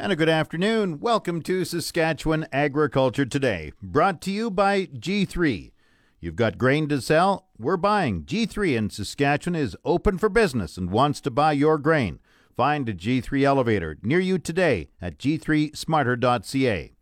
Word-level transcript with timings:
And 0.00 0.12
a 0.12 0.16
good 0.16 0.30
afternoon. 0.30 0.98
Welcome 0.98 1.42
to 1.42 1.62
Saskatchewan 1.62 2.46
Agriculture 2.54 3.26
Today, 3.26 3.72
brought 3.82 4.22
to 4.22 4.30
you 4.30 4.50
by 4.50 4.86
G3. 4.86 5.72
You've 6.20 6.36
got 6.36 6.56
grain 6.56 6.88
to 6.88 7.02
sell? 7.02 7.48
We're 7.58 7.76
buying. 7.76 8.22
G3 8.22 8.78
in 8.78 8.88
Saskatchewan 8.88 9.56
is 9.56 9.76
open 9.84 10.16
for 10.16 10.30
business 10.30 10.78
and 10.78 10.90
wants 10.90 11.20
to 11.20 11.30
buy 11.30 11.52
your 11.52 11.76
grain. 11.76 12.18
Find 12.56 12.88
a 12.88 12.94
G3 12.94 13.42
elevator 13.42 13.98
near 14.02 14.20
you 14.20 14.38
today 14.38 14.88
at 15.02 15.18
g3smarter.ca. 15.18 16.92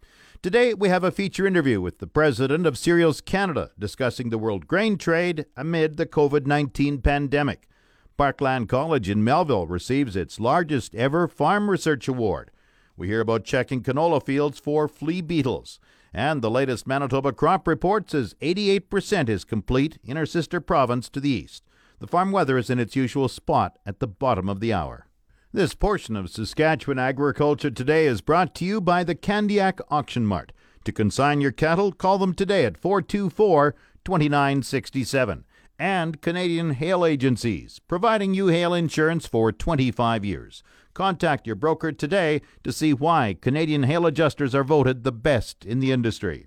Today, 0.43 0.75
we 0.75 0.89
have 0.89 1.05
a 1.05 1.13
feature 1.13 1.47
interview 1.47 1.81
with 1.81 2.01
the 2.01 2.09
president 2.09 2.67
of 2.67 2.77
Cereals 2.77 3.21
Canada 3.21 3.71
discussing 3.79 4.31
the 4.31 4.39
world 4.39 4.67
grain 4.67 4.99
trade 4.99 5.47
amid 5.57 5.99
the 5.99 6.07
COVID 6.07 6.47
19 6.47 7.01
pandemic. 7.03 7.69
Parkland 8.17 8.69
College 8.69 9.09
in 9.09 9.23
Melville 9.23 9.69
receives 9.69 10.17
its 10.17 10.41
largest 10.41 10.97
ever 10.97 11.29
Farm 11.29 11.71
Research 11.71 12.09
Award. 12.09 12.51
We 12.99 13.07
hear 13.07 13.21
about 13.21 13.45
checking 13.45 13.85
canola 13.85 14.21
fields 14.21 14.59
for 14.59 14.89
flea 14.89 15.21
beetles. 15.21 15.79
And 16.13 16.43
the 16.43 16.51
latest 16.51 16.85
Manitoba 16.85 17.33
crop 17.33 17.69
report 17.69 18.11
says 18.11 18.35
88% 18.41 19.29
is 19.29 19.45
complete 19.45 19.99
in 20.03 20.17
our 20.17 20.27
sister 20.27 20.61
province 20.61 21.09
to 21.11 21.21
the 21.21 21.31
east. 21.31 21.63
The 22.01 22.09
farm 22.09 22.33
weather 22.33 22.59
is 22.59 22.71
in 22.71 22.81
its 22.81 22.97
usual 22.97 23.29
spot 23.29 23.79
at 23.87 24.01
the 24.01 24.09
bottom 24.09 24.49
of 24.49 24.59
the 24.59 24.73
hour. 24.73 25.07
This 25.53 25.75
portion 25.75 26.17
of 26.17 26.29
Saskatchewan 26.29 26.99
Agriculture 26.99 27.71
Today 27.71 28.07
is 28.07 28.21
brought 28.21 28.53
to 28.57 28.65
you 28.65 28.81
by 28.81 29.05
the 29.05 29.15
Candiac 29.15 29.79
Auction 29.91 30.27
Mart. 30.27 30.53
To 30.83 30.91
consign 30.91 31.41
your 31.41 31.53
cattle, 31.53 31.93
call 31.93 32.19
them 32.19 32.35
today 32.35 32.65
at 32.65 32.77
424 32.77 33.77
2967. 34.05 35.45
And 35.79 36.21
Canadian 36.21 36.73
Hail 36.73 37.05
Agencies, 37.05 37.79
providing 37.87 38.35
you 38.35 38.49
hail 38.49 38.75
insurance 38.75 39.27
for 39.27 39.53
25 39.53 40.25
years. 40.25 40.65
Contact 40.99 41.47
your 41.47 41.55
broker 41.55 41.93
today 41.93 42.41
to 42.65 42.73
see 42.73 42.93
why 42.93 43.37
Canadian 43.41 43.85
hail 43.85 44.05
adjusters 44.05 44.53
are 44.53 44.65
voted 44.65 45.05
the 45.05 45.13
best 45.13 45.65
in 45.65 45.79
the 45.79 45.93
industry. 45.93 46.47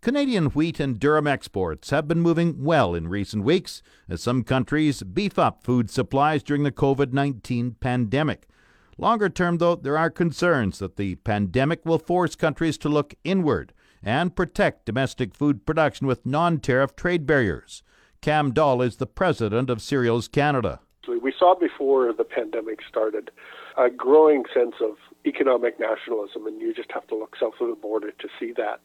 Canadian 0.00 0.46
wheat 0.46 0.80
and 0.80 0.98
durum 0.98 1.28
exports 1.28 1.90
have 1.90 2.08
been 2.08 2.18
moving 2.18 2.64
well 2.64 2.92
in 2.92 3.06
recent 3.06 3.44
weeks 3.44 3.80
as 4.08 4.20
some 4.20 4.42
countries 4.42 5.04
beef 5.04 5.38
up 5.38 5.62
food 5.62 5.90
supplies 5.90 6.42
during 6.42 6.64
the 6.64 6.72
COVID 6.72 7.12
19 7.12 7.76
pandemic. 7.78 8.48
Longer 8.96 9.28
term, 9.28 9.58
though, 9.58 9.76
there 9.76 9.96
are 9.96 10.10
concerns 10.10 10.80
that 10.80 10.96
the 10.96 11.14
pandemic 11.14 11.86
will 11.86 12.00
force 12.00 12.34
countries 12.34 12.78
to 12.78 12.88
look 12.88 13.14
inward 13.22 13.72
and 14.02 14.34
protect 14.34 14.86
domestic 14.86 15.36
food 15.36 15.64
production 15.64 16.08
with 16.08 16.26
non 16.26 16.58
tariff 16.58 16.96
trade 16.96 17.26
barriers. 17.26 17.84
Cam 18.22 18.52
Dahl 18.52 18.82
is 18.82 18.96
the 18.96 19.06
president 19.06 19.70
of 19.70 19.80
Cereals 19.80 20.26
Canada. 20.26 20.80
We 21.22 21.32
saw 21.38 21.54
before 21.54 22.12
the 22.12 22.24
pandemic 22.24 22.80
started 22.88 23.30
a 23.78 23.88
growing 23.88 24.44
sense 24.52 24.74
of 24.82 24.96
economic 25.24 25.78
nationalism, 25.78 26.46
and 26.46 26.60
you 26.60 26.74
just 26.74 26.90
have 26.92 27.06
to 27.08 27.14
look 27.14 27.36
south 27.40 27.54
of 27.60 27.68
the 27.68 27.74
border 27.74 28.10
to 28.10 28.28
see 28.38 28.52
that. 28.56 28.80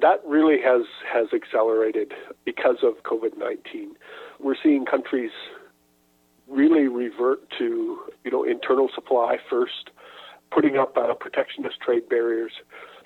That 0.00 0.20
really 0.26 0.56
has 0.64 0.86
has 1.12 1.28
accelerated 1.32 2.12
because 2.44 2.78
of 2.82 3.02
COVID 3.04 3.38
nineteen. 3.38 3.94
We're 4.40 4.56
seeing 4.60 4.84
countries 4.84 5.30
really 6.48 6.88
revert 6.88 7.48
to 7.58 7.98
you 8.24 8.30
know 8.30 8.42
internal 8.44 8.88
supply 8.94 9.36
first, 9.48 9.90
putting 10.50 10.76
up 10.76 10.96
uh, 10.96 11.14
protectionist 11.14 11.80
trade 11.80 12.08
barriers. 12.08 12.52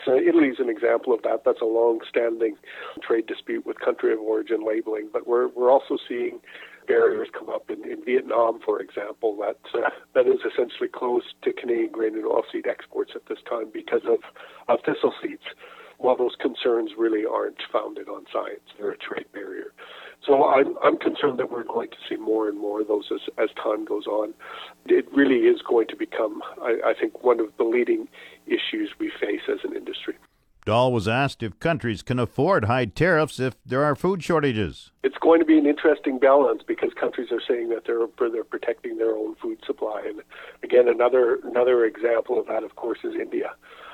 So 0.04 0.16
Italy 0.16 0.48
is 0.48 0.60
an 0.60 0.70
example 0.70 1.12
of 1.12 1.22
that. 1.22 1.42
That's 1.44 1.60
a 1.60 1.66
long-standing 1.66 2.56
trade 3.02 3.26
dispute 3.26 3.66
with 3.66 3.80
country 3.80 4.12
of 4.12 4.20
origin 4.20 4.64
labeling. 4.66 5.08
But 5.12 5.26
we're 5.26 5.48
we're 5.48 5.70
also 5.70 5.98
seeing 6.08 6.40
barriers 6.88 7.28
come 7.38 7.50
up 7.50 7.70
in, 7.70 7.84
in 7.84 8.04
Vietnam, 8.04 8.58
for 8.64 8.80
example, 8.80 9.36
that 9.36 9.78
uh, 9.78 9.90
that 10.14 10.26
is 10.26 10.40
essentially 10.40 10.88
closed 10.88 11.34
to 11.42 11.52
Canadian 11.52 11.92
grain 11.92 12.14
and 12.14 12.24
oilseed 12.24 12.66
exports 12.66 13.12
at 13.14 13.26
this 13.28 13.38
time 13.48 13.66
because 13.72 14.02
of, 14.08 14.18
of 14.68 14.78
thistle 14.84 15.12
seeds. 15.22 15.42
While 15.98 16.16
those 16.16 16.36
concerns 16.40 16.92
really 16.96 17.24
aren't 17.26 17.58
founded 17.72 18.08
on 18.08 18.24
science, 18.32 18.62
they're 18.78 18.92
a 18.92 18.96
trade 18.96 19.26
barrier. 19.32 19.72
So 20.24 20.44
I'm, 20.44 20.76
I'm 20.82 20.96
concerned 20.96 21.38
that 21.40 21.50
we're 21.50 21.64
going 21.64 21.90
to 21.90 21.96
see 22.08 22.16
more 22.16 22.48
and 22.48 22.58
more 22.58 22.80
of 22.82 22.88
those 22.88 23.08
as, 23.12 23.20
as 23.36 23.48
time 23.62 23.84
goes 23.84 24.06
on. 24.06 24.32
It 24.86 25.06
really 25.12 25.46
is 25.46 25.60
going 25.68 25.88
to 25.88 25.96
become, 25.96 26.40
I, 26.62 26.78
I 26.86 26.94
think, 26.98 27.24
one 27.24 27.40
of 27.40 27.48
the 27.58 27.64
leading 27.64 28.08
issues 28.46 28.90
we 29.00 29.10
face 29.20 29.42
as 29.52 29.58
an 29.64 29.76
industry. 29.76 30.14
Dahl 30.68 30.92
was 30.92 31.08
asked 31.08 31.42
if 31.42 31.58
countries 31.60 32.02
can 32.02 32.18
afford 32.18 32.66
high 32.66 32.84
tariffs 32.84 33.40
if 33.40 33.56
there 33.64 33.82
are 33.82 33.94
food 33.94 34.22
shortages. 34.22 34.92
It's 35.02 35.16
going 35.16 35.40
to 35.40 35.46
be 35.46 35.56
an 35.56 35.64
interesting 35.64 36.18
balance 36.18 36.62
because 36.62 36.92
countries 36.92 37.32
are 37.32 37.40
saying 37.40 37.70
that 37.70 37.86
they're 37.86 38.06
they're 38.30 38.44
protecting 38.44 38.98
their 38.98 39.16
own 39.16 39.34
food 39.36 39.60
supply. 39.66 40.02
And 40.06 40.20
again, 40.62 40.86
another 40.86 41.38
another 41.42 41.86
example 41.86 42.38
of 42.38 42.48
that, 42.48 42.64
of 42.64 42.76
course, 42.76 42.98
is 43.02 43.14
India. 43.14 43.52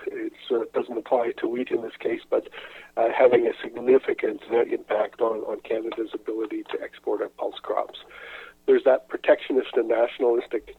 It 0.09 0.33
uh, 0.51 0.65
doesn't 0.75 0.99
apply 0.99 1.35
to 1.39 1.47
wheat 1.47 1.71
in 1.71 1.81
this 1.83 1.97
case, 2.01 2.23
but 2.29 2.49
uh, 2.97 3.07
having 3.17 3.47
a 3.47 3.53
significant 3.63 4.43
uh, 4.51 4.63
impact 4.63 5.21
on, 5.21 5.43
on 5.43 5.61
Canada's 5.61 6.11
ability 6.13 6.65
to 6.73 6.83
export 6.83 7.23
our 7.23 7.29
pulse 7.29 7.61
crops. 7.63 8.01
There's 8.67 8.83
that 8.83 9.07
protectionist 9.09 9.75
and 9.75 9.87
nationalistic 9.87 10.75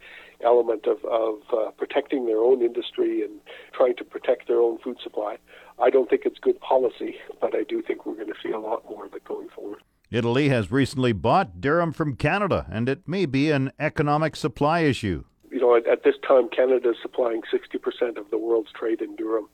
element 0.45 0.85
of, 0.85 1.03
of 1.05 1.39
uh, 1.51 1.71
protecting 1.71 2.25
their 2.25 2.39
own 2.39 2.61
industry 2.61 3.23
and 3.23 3.39
trying 3.73 3.95
to 3.97 4.03
protect 4.03 4.47
their 4.47 4.59
own 4.59 4.77
food 4.79 4.97
supply. 5.03 5.37
I 5.81 5.89
don't 5.89 6.09
think 6.09 6.21
it's 6.25 6.39
good 6.39 6.59
policy, 6.61 7.15
but 7.41 7.55
I 7.55 7.63
do 7.63 7.81
think 7.81 8.05
we're 8.05 8.15
going 8.15 8.27
to 8.27 8.39
see 8.41 8.51
a 8.51 8.59
lot 8.59 8.83
more 8.89 9.05
of 9.05 9.13
it 9.13 9.23
going 9.25 9.49
forward. 9.49 9.81
Italy 10.11 10.49
has 10.49 10.71
recently 10.71 11.11
bought 11.11 11.59
durum 11.59 11.93
from 11.93 12.15
Canada, 12.15 12.65
and 12.71 12.87
it 12.87 13.07
may 13.07 13.25
be 13.25 13.51
an 13.51 13.71
economic 13.79 14.35
supply 14.35 14.81
issue. 14.81 15.23
You 15.49 15.59
know, 15.59 15.75
at, 15.75 15.87
at 15.87 16.03
this 16.03 16.15
time, 16.25 16.49
Canada 16.49 16.91
is 16.91 16.97
supplying 17.01 17.41
60% 17.53 18.17
of 18.17 18.29
the 18.29 18.37
world's 18.37 18.71
trade 18.71 19.01
in 19.01 19.15
durum. 19.17 19.47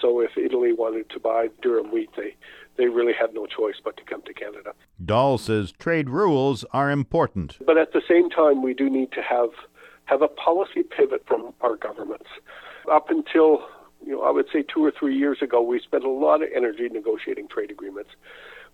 So 0.00 0.20
if 0.20 0.36
Italy 0.36 0.72
wanted 0.72 1.08
to 1.10 1.20
buy 1.20 1.48
durum 1.62 1.92
wheat, 1.92 2.10
they, 2.16 2.36
they 2.76 2.86
really 2.86 3.14
had 3.18 3.32
no 3.32 3.46
choice 3.46 3.76
but 3.82 3.96
to 3.96 4.04
come 4.04 4.22
to 4.22 4.34
Canada. 4.34 4.72
Dahl 5.02 5.38
says 5.38 5.72
trade 5.72 6.10
rules 6.10 6.64
are 6.72 6.90
important. 6.90 7.58
But 7.64 7.78
at 7.78 7.92
the 7.92 8.02
same 8.08 8.28
time, 8.28 8.62
we 8.62 8.74
do 8.74 8.90
need 8.90 9.12
to 9.12 9.22
have 9.22 9.50
have 10.06 10.22
a 10.22 10.28
policy 10.28 10.82
pivot 10.82 11.24
from 11.26 11.52
our 11.60 11.76
governments. 11.76 12.28
Up 12.90 13.10
until 13.10 13.66
you 14.04 14.12
know, 14.12 14.22
I 14.22 14.30
would 14.30 14.46
say 14.52 14.62
two 14.62 14.84
or 14.84 14.92
three 14.96 15.16
years 15.16 15.38
ago, 15.42 15.60
we 15.60 15.80
spent 15.80 16.04
a 16.04 16.10
lot 16.10 16.42
of 16.42 16.48
energy 16.54 16.88
negotiating 16.88 17.48
trade 17.48 17.70
agreements, 17.70 18.10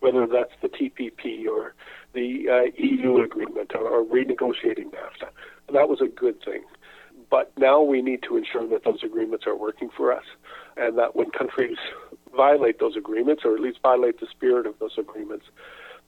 whether 0.00 0.26
that's 0.26 0.52
the 0.60 0.68
TPP 0.68 1.46
or 1.46 1.74
the 2.12 2.48
uh, 2.48 2.70
EU 2.82 3.22
agreement 3.22 3.72
or, 3.74 3.88
or 3.88 4.04
renegotiating 4.04 4.90
NAFTA. 4.90 5.28
That 5.72 5.88
was 5.88 6.00
a 6.00 6.08
good 6.08 6.42
thing. 6.44 6.62
But 7.30 7.50
now 7.56 7.80
we 7.80 8.02
need 8.02 8.22
to 8.24 8.36
ensure 8.36 8.66
that 8.68 8.84
those 8.84 9.02
agreements 9.02 9.46
are 9.46 9.56
working 9.56 9.88
for 9.96 10.12
us 10.12 10.24
and 10.76 10.98
that 10.98 11.16
when 11.16 11.30
countries 11.30 11.78
violate 12.36 12.78
those 12.78 12.96
agreements 12.96 13.42
or 13.44 13.54
at 13.54 13.60
least 13.60 13.78
violate 13.82 14.20
the 14.20 14.26
spirit 14.30 14.66
of 14.66 14.78
those 14.80 14.98
agreements, 14.98 15.46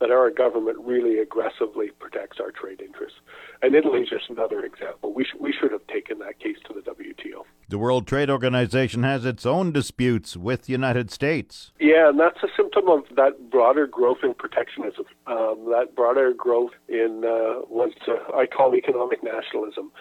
that 0.00 0.10
our 0.10 0.31
government 0.31 0.78
really 0.81 1.19
aggressively 1.19 1.91
protects 1.99 2.38
our 2.41 2.50
trade 2.50 2.81
interests. 2.81 3.19
And 3.62 3.75
Italy 3.75 4.00
is 4.00 4.09
just 4.09 4.28
another 4.28 4.65
example. 4.65 5.15
We, 5.15 5.25
sh- 5.25 5.37
we 5.41 5.53
should 5.53 5.72
have 5.72 5.87
taken 5.87 6.19
that 6.19 6.38
case 6.41 6.56
to 6.66 6.75
the 6.75 6.81
WTO. 6.81 7.44
The 7.69 7.78
World 7.78 8.06
Trade 8.06 8.28
Organization 8.28 9.03
has 9.05 9.25
its 9.25 9.47
own 9.47 9.72
disputes 9.72 10.37
with 10.37 10.62
the 10.62 10.72
United 10.72 11.10
States. 11.10 11.72
Yeah, 11.78 12.09
and 12.09 12.21
that's 12.21 12.43
a 12.43 12.49
symptom 12.56 12.88
of 12.88 13.05
that 13.16 13.50
broader 13.50 13.87
growth 13.87 14.19
in 14.22 14.34
protectionism, 14.34 15.05
um, 15.27 15.66
that 15.71 15.94
broader 15.94 16.34
growth 16.34 16.72
in 16.88 17.25
uh, 17.25 17.61
what 17.69 17.93
uh, 18.09 18.37
I 18.37 18.47
call 18.47 18.75
economic 18.75 19.22
nationalism. 19.22 19.93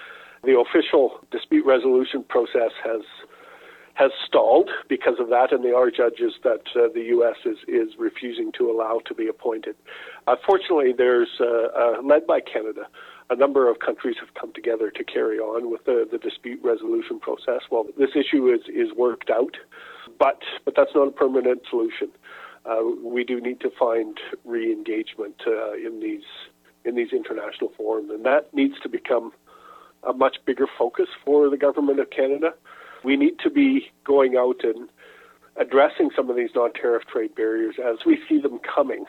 The 0.43 0.59
official 0.59 1.19
dispute 1.31 1.65
resolution 1.65 2.25
process 2.27 2.71
has 2.83 3.01
has 3.95 4.11
stalled 4.25 4.69
because 4.89 5.15
of 5.19 5.29
that, 5.29 5.51
and 5.51 5.63
there 5.63 5.75
are 5.75 5.91
judges 5.91 6.33
that 6.43 6.63
uh, 6.75 6.87
the 6.93 7.03
U.S. 7.09 7.35
is 7.45 7.57
is 7.67 7.93
refusing 7.97 8.51
to 8.57 8.71
allow 8.71 8.99
to 9.05 9.13
be 9.13 9.27
appointed. 9.27 9.75
Uh, 10.25 10.35
fortunately, 10.45 10.93
there's 10.97 11.29
uh, 11.39 12.01
led 12.03 12.25
by 12.25 12.39
Canada. 12.39 12.87
A 13.29 13.35
number 13.35 13.69
of 13.69 13.79
countries 13.79 14.15
have 14.19 14.33
come 14.33 14.51
together 14.53 14.91
to 14.91 15.03
carry 15.03 15.39
on 15.39 15.71
with 15.71 15.85
the, 15.85 16.07
the 16.11 16.17
dispute 16.17 16.59
resolution 16.63 17.19
process. 17.19 17.61
Well, 17.71 17.85
this 17.97 18.11
issue 18.15 18.47
is 18.47 18.61
is 18.67 18.93
worked 18.95 19.29
out, 19.29 19.57
but 20.19 20.41
but 20.65 20.73
that's 20.75 20.91
not 20.95 21.07
a 21.07 21.11
permanent 21.11 21.61
solution. 21.69 22.09
Uh, 22.65 22.81
we 23.03 23.23
do 23.23 23.41
need 23.41 23.59
to 23.59 23.69
find 23.77 24.17
re-engagement 24.45 25.35
uh, 25.45 25.73
in 25.73 25.99
these 25.99 26.25
in 26.83 26.95
these 26.95 27.13
international 27.13 27.71
forums, 27.77 28.09
and 28.09 28.25
that 28.25 28.53
needs 28.53 28.75
to 28.81 28.89
become 28.89 29.31
a 30.05 30.13
much 30.13 30.37
bigger 30.45 30.65
focus 30.77 31.07
for 31.23 31.49
the 31.49 31.57
government 31.57 31.99
of 31.99 32.09
Canada 32.09 32.53
we 33.03 33.15
need 33.15 33.39
to 33.39 33.49
be 33.49 33.91
going 34.05 34.35
out 34.37 34.63
and 34.63 34.89
addressing 35.57 36.09
some 36.15 36.29
of 36.29 36.35
these 36.35 36.49
non-tariff 36.55 37.03
trade 37.11 37.35
barriers 37.35 37.75
as 37.83 37.97
we 38.05 38.19
see 38.27 38.39
them 38.39 38.59
coming, 38.59 39.05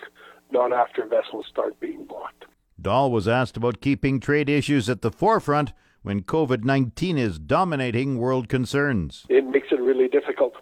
not 0.51 0.73
after 0.73 1.07
vessels 1.07 1.47
start 1.49 1.79
being 1.81 2.05
blocked. 2.05 2.45
Dahl 2.81 3.11
was 3.11 3.29
asked 3.29 3.57
about 3.57 3.81
keeping 3.81 4.21
trade 4.21 4.49
issues 4.49 4.91
at 4.91 5.01
the 5.01 5.11
forefront 5.11 5.73
when 6.03 6.23
COVID 6.23 6.65
19 6.65 7.17
is 7.17 7.39
dominating 7.39 8.19
world 8.19 8.49
concerns. 8.49 9.25
It 9.29 9.47
makes 9.47 9.69
it 9.71 9.81
really 9.81 10.09
difficult, 10.09 10.55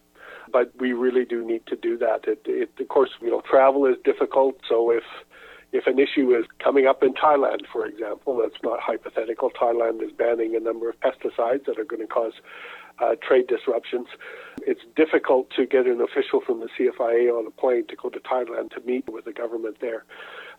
but 0.53 0.73
we 0.79 0.93
really 0.93 1.25
do 1.25 1.45
need 1.45 1.67
to 1.67 1.77
do 1.77 1.99
that. 1.99 2.25
It, 2.29 2.43
it, 2.45 2.71
of 2.79 2.89
course, 2.89 3.11
you 3.21 3.31
know, 3.31 3.43
travel 3.51 3.87
is 3.87 3.97
difficult, 4.05 4.57
so 4.69 4.91
if 4.91 5.03
if 5.73 5.87
an 5.87 5.99
issue 5.99 6.37
is 6.37 6.45
coming 6.63 6.87
up 6.87 7.03
in 7.03 7.15
Thailand, 7.15 7.63
for 7.73 7.87
example, 7.87 8.39
that's 8.41 8.63
not 8.63 8.79
hypothetical. 8.81 9.51
Thailand 9.51 10.03
is 10.03 10.13
banning 10.13 10.55
a 10.55 10.61
number 10.61 10.91
of 10.91 11.01
pesticides 11.01 11.65
that 11.65 11.79
are 11.79 11.85
going 11.85 12.03
to 12.03 12.07
cause 12.07 12.35
uh, 13.03 13.17
trade 13.27 13.47
disruptions. 13.49 14.07
It's 14.67 14.81
difficult 14.97 15.51
to 15.57 15.67
get 15.67 15.87
an 15.87 16.01
official 16.01 16.41
from 16.41 16.61
the 16.61 16.69
CFIA 16.79 17.31
on 17.37 17.47
a 17.47 17.51
plane 17.51 17.87
to 17.89 17.97
go 17.97 18.09
to 18.11 18.21
Thailand 18.21 18.71
to 18.73 18.81
meet 18.87 19.09
with 19.09 19.25
the 19.25 19.33
government 19.33 19.79
there. 19.81 20.05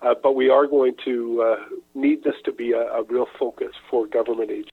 Uh, 0.01 0.13
but 0.22 0.34
we 0.34 0.50
are 0.50 0.68
going 0.68 0.95
to 1.06 1.42
uh, 1.42 1.56
need 1.95 2.24
this 2.24 2.36
to 2.45 2.51
be 2.51 2.74
a, 2.74 2.81
a 2.81 3.04
real 3.04 3.28
focus 3.40 3.72
for 3.90 4.07
government 4.07 4.51
agencies. 4.51 4.69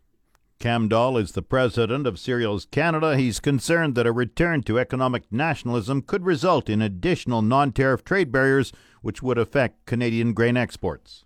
Cam 0.58 0.90
is 1.16 1.32
the 1.32 1.40
president 1.40 2.06
of 2.06 2.18
Cereals 2.18 2.66
Canada. 2.66 3.16
He's 3.16 3.40
concerned 3.40 3.94
that 3.94 4.06
a 4.06 4.12
return 4.12 4.62
to 4.64 4.78
economic 4.78 5.22
nationalism 5.30 6.02
could 6.02 6.26
result 6.26 6.68
in 6.68 6.82
additional 6.82 7.40
non 7.40 7.72
tariff 7.72 8.04
trade 8.04 8.30
barriers, 8.30 8.70
which 9.00 9.22
would 9.22 9.38
affect 9.38 9.86
Canadian 9.86 10.34
grain 10.34 10.58
exports. 10.58 11.24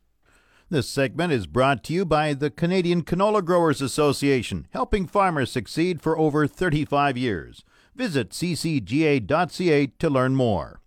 This 0.70 0.88
segment 0.88 1.30
is 1.30 1.46
brought 1.46 1.84
to 1.84 1.92
you 1.92 2.06
by 2.06 2.32
the 2.32 2.50
Canadian 2.50 3.02
Canola 3.02 3.44
Growers 3.44 3.82
Association, 3.82 4.66
helping 4.70 5.06
farmers 5.06 5.52
succeed 5.52 6.00
for 6.00 6.16
over 6.16 6.46
35 6.46 7.18
years. 7.18 7.64
Visit 7.94 8.30
ccga.ca 8.30 9.86
to 9.86 10.10
learn 10.10 10.34
more. 10.34 10.80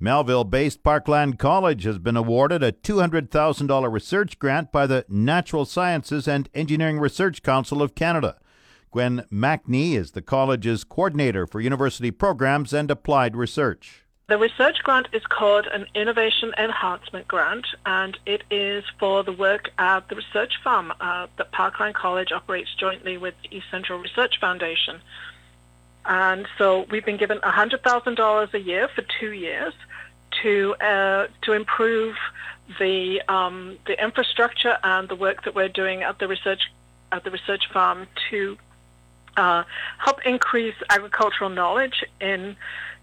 Melville 0.00 0.44
based 0.44 0.82
Parkland 0.82 1.38
College 1.38 1.84
has 1.84 1.98
been 1.98 2.16
awarded 2.16 2.64
a 2.64 2.72
$200,000 2.72 3.92
research 3.92 4.38
grant 4.40 4.72
by 4.72 4.86
the 4.86 5.04
Natural 5.08 5.64
Sciences 5.64 6.26
and 6.26 6.48
Engineering 6.52 6.98
Research 6.98 7.42
Council 7.42 7.82
of 7.82 7.94
Canada. 7.94 8.36
Gwen 8.90 9.24
Mackney 9.30 9.94
is 9.94 10.10
the 10.10 10.22
college's 10.22 10.82
coordinator 10.82 11.46
for 11.46 11.60
university 11.60 12.10
programs 12.10 12.72
and 12.72 12.90
applied 12.90 13.36
research. 13.36 14.04
The 14.30 14.38
research 14.38 14.84
grant 14.84 15.08
is 15.12 15.26
called 15.26 15.66
an 15.66 15.86
Innovation 15.92 16.52
Enhancement 16.56 17.26
Grant, 17.26 17.66
and 17.84 18.16
it 18.26 18.44
is 18.48 18.84
for 18.96 19.24
the 19.24 19.32
work 19.32 19.70
at 19.76 20.08
the 20.08 20.14
research 20.14 20.52
farm 20.62 20.92
uh, 21.00 21.26
that 21.36 21.50
Parkland 21.50 21.96
College 21.96 22.30
operates 22.30 22.72
jointly 22.76 23.18
with 23.18 23.34
the 23.42 23.56
East 23.56 23.66
Central 23.72 23.98
Research 23.98 24.38
Foundation. 24.40 25.00
And 26.04 26.46
so 26.58 26.86
we've 26.92 27.04
been 27.04 27.16
given 27.16 27.38
$100,000 27.38 28.54
a 28.54 28.60
year 28.60 28.88
for 28.94 29.02
two 29.18 29.32
years 29.32 29.74
to 30.42 30.76
uh, 30.76 31.26
to 31.42 31.52
improve 31.52 32.14
the 32.78 33.22
um, 33.26 33.78
the 33.88 34.00
infrastructure 34.00 34.78
and 34.84 35.08
the 35.08 35.16
work 35.16 35.42
that 35.42 35.56
we're 35.56 35.68
doing 35.68 36.04
at 36.04 36.20
the 36.20 36.28
research 36.28 36.70
at 37.10 37.24
the 37.24 37.32
research 37.32 37.64
farm 37.72 38.06
to 38.30 38.56
uh, 39.36 39.64
help 39.98 40.24
increase 40.24 40.76
agricultural 40.88 41.50
knowledge 41.50 42.04
in 42.20 42.56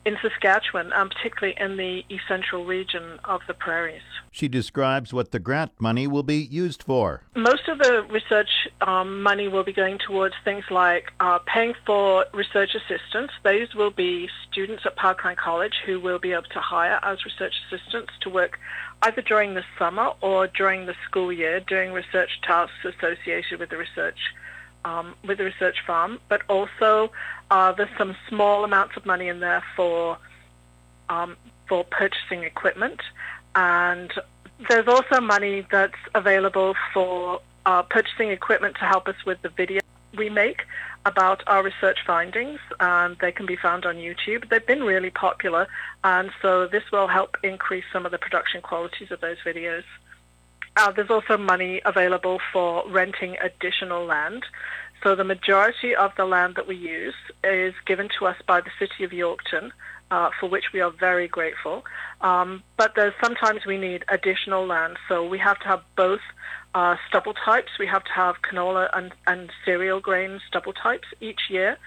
in 0.08 0.18
Saskatchewan, 0.22 0.94
um, 0.94 1.10
particularly 1.10 1.54
in 1.60 1.76
the 1.76 2.06
east 2.08 2.24
central 2.30 2.64
region 2.64 3.20
of 3.26 3.42
the 3.46 3.54
prairies. 3.54 4.08
She 4.32 4.48
describes 4.48 5.14
what 5.14 5.32
the 5.32 5.40
grant 5.40 5.74
money 5.82 6.08
will 6.08 6.24
be 6.24 6.38
used 6.38 6.82
for. 6.82 7.24
Most 7.36 7.68
of 7.68 7.80
the 7.80 8.04
research 8.10 8.70
um, 8.80 9.22
money 9.22 9.50
will 9.50 9.66
be 9.66 9.74
going 9.74 9.98
towards 9.98 10.36
things 10.46 10.64
like 10.72 11.12
uh, 11.20 11.40
paying 11.40 11.74
for 11.86 12.26
research 12.34 12.74
assistants. 12.74 13.34
Those 13.44 13.76
will 13.76 13.92
be 13.92 14.30
students 14.50 14.84
at 14.86 14.96
Parkland 14.96 15.38
College 15.38 15.74
who 15.86 16.00
will 16.00 16.20
be 16.20 16.32
able 16.32 16.44
to 16.54 16.62
hire 16.62 17.00
as 17.04 17.26
research 17.26 17.56
assistants 17.68 18.14
to 18.22 18.30
work 18.30 18.60
either 19.02 19.22
during 19.22 19.56
the 19.56 19.64
summer 19.78 20.14
or 20.22 20.48
during 20.48 20.86
the 20.86 20.96
school 21.06 21.34
year 21.34 21.60
doing 21.60 21.92
research 21.92 22.40
tasks 22.44 22.86
associated 22.86 23.60
with 23.60 23.70
the 23.70 23.78
research 23.78 24.18
um, 24.86 25.16
with 25.26 25.38
the 25.38 25.46
research 25.46 25.78
farm, 25.86 26.20
but 26.30 26.42
also 26.50 27.12
uh, 27.52 27.72
there's 27.72 27.90
some 27.98 28.16
small 28.30 28.64
amounts 28.64 28.96
of 28.98 29.06
money 29.06 29.28
in 29.28 29.40
there 29.40 29.64
for 29.76 30.18
um, 31.10 31.38
for 31.68 31.84
purchasing 31.84 32.44
equipment, 32.44 33.02
and 33.56 34.12
there's 34.70 34.88
also 34.88 35.22
money 35.22 35.66
that's 35.72 35.98
available 36.16 36.76
for 36.94 37.42
uh, 37.66 37.84
purchasing 37.84 38.32
equipment 38.32 38.76
to 38.76 38.86
help 38.86 39.08
us 39.08 39.16
with 39.26 39.42
the 39.42 39.50
video 39.50 39.82
we 40.18 40.30
make 40.30 40.62
about 41.06 41.44
our 41.48 41.64
research 41.64 42.00
findings. 42.06 42.60
and 42.80 43.18
they 43.20 43.32
can 43.32 43.46
be 43.46 43.56
found 43.56 43.86
on 43.86 43.96
YouTube. 43.96 44.50
They've 44.50 44.66
been 44.66 44.84
really 44.84 45.10
popular, 45.10 45.68
and 46.04 46.32
so 46.42 46.68
this 46.68 46.84
will 46.92 47.08
help 47.08 47.38
increase 47.44 47.86
some 47.94 48.06
of 48.06 48.12
the 48.12 48.18
production 48.18 48.62
qualities 48.62 49.12
of 49.12 49.22
those 49.22 49.38
videos. 49.46 49.84
Uh, 50.78 50.92
there's 50.92 51.10
also 51.10 51.38
money 51.38 51.82
available 51.86 52.40
for 52.54 52.84
renting 52.88 53.36
additional 53.42 54.06
land. 54.06 54.46
So 55.02 55.16
the 55.16 55.24
majority 55.24 55.96
of 55.96 56.12
the 56.16 56.26
land 56.26 56.54
that 56.56 56.68
we 56.68 56.76
use 56.76 57.16
is 57.44 57.74
given 57.88 58.10
to 58.20 58.28
us 58.28 58.38
by 58.46 58.62
the 58.62 58.70
City 58.78 59.04
of 59.04 59.10
Yorkton, 59.10 59.72
uh, 60.12 60.30
for 60.40 60.48
which 60.48 60.66
we 60.74 60.82
are 60.82 60.92
very 60.92 61.28
grateful. 61.28 61.84
Um, 62.22 62.62
but 62.78 62.94
there's 62.96 63.16
sometimes 63.24 63.66
we 63.66 63.78
need 63.80 64.06
additional 64.08 64.68
land, 64.68 64.98
so 65.08 65.28
we 65.28 65.40
have 65.40 65.58
to 65.62 65.68
have 65.68 65.82
both 65.96 66.22
uh, 66.76 66.96
stubble 67.08 67.34
types. 67.34 67.72
We 67.80 67.88
have 67.88 68.04
to 68.04 68.12
have 68.12 68.44
canola 68.44 68.90
and, 68.94 69.12
and 69.26 69.52
cereal 69.66 70.00
grain 70.00 70.40
stubble 70.48 70.74
types 70.74 71.08
each 71.20 71.50
year. 71.50 71.78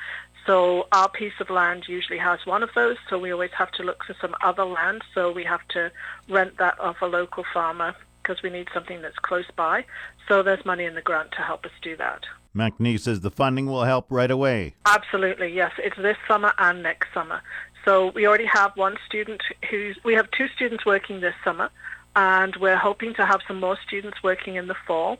So 0.46 0.88
our 0.90 1.08
piece 1.08 1.38
of 1.38 1.48
land 1.48 1.84
usually 1.86 2.18
has 2.18 2.44
one 2.44 2.64
of 2.64 2.70
those, 2.74 2.96
so 3.08 3.20
we 3.20 3.30
always 3.30 3.52
have 3.56 3.70
to 3.72 3.84
look 3.84 4.02
for 4.04 4.16
some 4.20 4.34
other 4.42 4.64
land. 4.64 5.02
So 5.14 5.30
we 5.30 5.44
have 5.44 5.66
to 5.68 5.92
rent 6.28 6.56
that 6.58 6.80
off 6.80 7.02
a 7.02 7.06
local 7.06 7.44
farmer 7.54 7.94
because 8.22 8.42
we 8.42 8.50
need 8.50 8.68
something 8.72 9.02
that's 9.02 9.18
close 9.18 9.46
by. 9.56 9.84
So 10.28 10.42
there's 10.42 10.64
money 10.64 10.84
in 10.84 10.94
the 10.94 11.02
grant 11.02 11.32
to 11.32 11.42
help 11.42 11.64
us 11.64 11.72
do 11.82 11.96
that. 11.96 12.24
McNee 12.54 12.98
says 12.98 13.20
the 13.20 13.30
funding 13.30 13.66
will 13.66 13.84
help 13.84 14.06
right 14.10 14.30
away. 14.30 14.74
Absolutely, 14.86 15.52
yes. 15.54 15.72
It's 15.78 15.96
this 15.96 16.16
summer 16.26 16.52
and 16.58 16.82
next 16.82 17.08
summer. 17.14 17.40
So 17.84 18.10
we 18.14 18.26
already 18.26 18.46
have 18.46 18.76
one 18.76 18.96
student 19.06 19.40
who's, 19.70 19.96
we 20.04 20.14
have 20.14 20.30
two 20.32 20.48
students 20.48 20.84
working 20.84 21.20
this 21.20 21.34
summer, 21.44 21.70
and 22.16 22.56
we're 22.56 22.76
hoping 22.76 23.14
to 23.14 23.24
have 23.24 23.40
some 23.46 23.60
more 23.60 23.78
students 23.86 24.22
working 24.22 24.56
in 24.56 24.66
the 24.66 24.74
fall. 24.86 25.18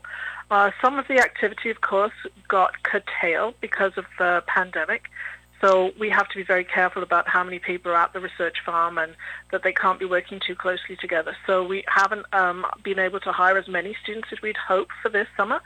Uh, 0.51 0.71
some 0.81 0.99
of 0.99 1.07
the 1.07 1.19
activity, 1.19 1.69
of 1.69 1.79
course, 1.81 2.11
got 2.49 2.83
curtailed 2.83 3.55
because 3.61 3.93
of 3.95 4.05
the 4.19 4.43
pandemic. 4.47 5.05
So 5.61 5.91
we 5.99 6.09
have 6.09 6.27
to 6.29 6.35
be 6.35 6.43
very 6.43 6.63
careful 6.65 7.03
about 7.03 7.27
how 7.27 7.43
many 7.43 7.59
people 7.59 7.91
are 7.91 7.95
at 7.95 8.13
the 8.13 8.19
research 8.19 8.57
farm 8.65 8.97
and 8.97 9.15
that 9.51 9.61
they 9.63 9.71
can't 9.71 9.99
be 9.99 10.05
working 10.05 10.41
too 10.45 10.55
closely 10.55 10.97
together. 10.99 11.35
So 11.45 11.63
we 11.63 11.83
haven't 11.87 12.25
um, 12.33 12.65
been 12.83 12.99
able 12.99 13.19
to 13.21 13.31
hire 13.31 13.57
as 13.57 13.67
many 13.67 13.95
students 14.03 14.29
as 14.31 14.41
we'd 14.41 14.57
hoped 14.57 14.91
for 15.03 15.09
this 15.09 15.27
summer. 15.37 15.61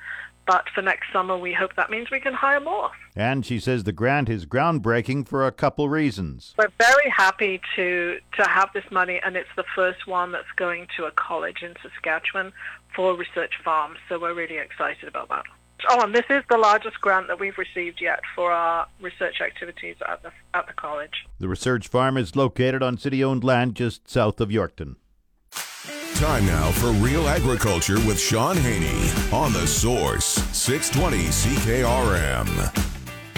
But 0.46 0.66
for 0.76 0.84
next 0.84 1.12
summer, 1.12 1.38
we 1.38 1.54
hope 1.54 1.76
that 1.76 1.90
means 1.90 2.12
we 2.12 2.20
can 2.20 2.34
hire 2.34 2.60
more. 2.60 2.92
And 3.16 3.44
she 3.44 3.60
says 3.60 3.84
the 3.84 3.92
grant 3.92 4.30
is 4.30 4.46
groundbreaking 4.46 5.28
for 5.28 5.48
a 5.48 5.52
couple 5.52 5.90
reasons. 5.90 6.54
We're 6.58 6.72
very 6.78 7.10
happy 7.10 7.62
to, 7.76 8.20
to 8.38 8.48
have 8.48 8.70
this 8.74 8.84
money, 8.92 9.20
and 9.26 9.36
it's 9.36 9.50
the 9.56 9.64
first 9.76 10.06
one 10.06 10.32
that's 10.32 10.52
going 10.56 10.88
to 10.98 11.06
a 11.06 11.12
college 11.12 11.64
in 11.64 11.74
Saskatchewan 11.82 12.54
for 12.96 13.16
research 13.16 13.54
farms. 13.64 13.98
So 14.08 14.20
we're 14.20 14.36
really 14.36 14.58
excited 14.58 15.08
about 15.08 15.30
that. 15.30 15.46
Oh, 15.90 16.02
and 16.02 16.14
this 16.14 16.26
is 16.30 16.44
the 16.50 16.58
largest 16.58 17.00
grant 17.02 17.28
that 17.28 17.40
we've 17.40 17.58
received 17.58 18.02
yet 18.02 18.20
for 18.36 18.52
our 18.52 18.88
research 19.02 19.42
activities 19.42 19.96
at 20.08 20.24
the, 20.24 20.32
at 20.54 20.68
the 20.68 20.74
college. 20.74 21.26
The 21.40 21.48
research 21.48 21.88
farm 21.88 22.18
is 22.18 22.36
located 22.36 22.82
on 22.82 22.98
city 22.98 23.24
owned 23.24 23.44
land 23.44 23.76
just 23.76 24.10
south 24.10 24.40
of 24.42 24.50
Yorkton. 24.50 24.96
Time 26.16 26.46
now 26.46 26.72
for 26.72 26.92
Real 26.92 27.28
Agriculture 27.28 27.96
with 28.08 28.20
Shaun 28.20 28.56
Haney 28.58 29.10
on 29.34 29.52
The 29.52 29.68
Source, 29.68 30.26
620 30.26 31.26
CKRM. 31.26 32.96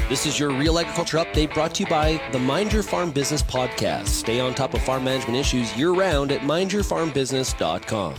This 0.09 0.25
is 0.25 0.39
your 0.39 0.51
Real 0.51 0.79
Agriculture 0.79 1.17
Update 1.17 1.53
brought 1.53 1.75
to 1.75 1.83
you 1.83 1.89
by 1.89 2.21
the 2.31 2.39
Mind 2.39 2.71
Your 2.71 2.83
Farm 2.83 3.11
Business 3.11 3.43
Podcast. 3.43 4.07
Stay 4.07 4.39
on 4.39 4.53
top 4.53 4.73
of 4.73 4.81
farm 4.83 5.03
management 5.03 5.37
issues 5.37 5.75
year 5.75 5.91
round 5.91 6.31
at 6.31 6.41
mindyourfarmbusiness.com. 6.41 8.15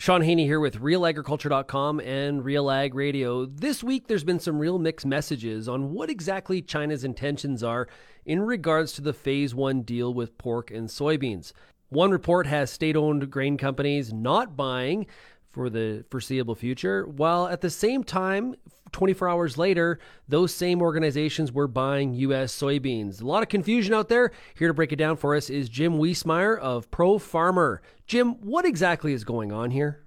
Shaun 0.00 0.22
Haney 0.22 0.46
here 0.46 0.60
with 0.60 0.80
RealAgriculture.com 0.80 2.00
and 2.00 2.42
Real 2.42 2.70
Ag 2.70 2.94
Radio. 2.94 3.44
This 3.44 3.84
week, 3.84 4.06
there's 4.06 4.24
been 4.24 4.40
some 4.40 4.58
real 4.58 4.78
mixed 4.78 5.04
messages 5.04 5.68
on 5.68 5.92
what 5.92 6.08
exactly 6.08 6.62
China's 6.62 7.04
intentions 7.04 7.62
are 7.62 7.86
in 8.24 8.40
regards 8.40 8.92
to 8.92 9.02
the 9.02 9.12
Phase 9.12 9.54
1 9.54 9.82
deal 9.82 10.14
with 10.14 10.38
pork 10.38 10.70
and 10.70 10.88
soybeans. 10.88 11.52
One 11.90 12.10
report 12.12 12.46
has 12.46 12.70
state 12.70 12.96
owned 12.96 13.30
grain 13.30 13.58
companies 13.58 14.10
not 14.10 14.56
buying 14.56 15.04
for 15.50 15.68
the 15.68 16.06
foreseeable 16.10 16.54
future, 16.54 17.06
while 17.06 17.46
at 17.48 17.60
the 17.60 17.68
same 17.68 18.02
time, 18.02 18.54
24 18.92 19.28
hours 19.28 19.58
later, 19.58 19.98
those 20.28 20.54
same 20.54 20.80
organizations 20.80 21.52
were 21.52 21.68
buying 21.68 22.14
U.S. 22.14 22.56
soybeans. 22.58 23.20
A 23.20 23.26
lot 23.26 23.42
of 23.42 23.50
confusion 23.50 23.92
out 23.92 24.08
there. 24.08 24.30
Here 24.56 24.68
to 24.68 24.74
break 24.74 24.92
it 24.92 24.96
down 24.96 25.16
for 25.16 25.36
us 25.36 25.50
is 25.50 25.68
Jim 25.68 25.98
Wiesemeyer 25.98 26.58
of 26.58 26.90
Pro 26.90 27.18
Farmer. 27.18 27.82
Jim, 28.10 28.34
what 28.40 28.64
exactly 28.64 29.12
is 29.12 29.22
going 29.22 29.52
on 29.52 29.70
here? 29.70 30.02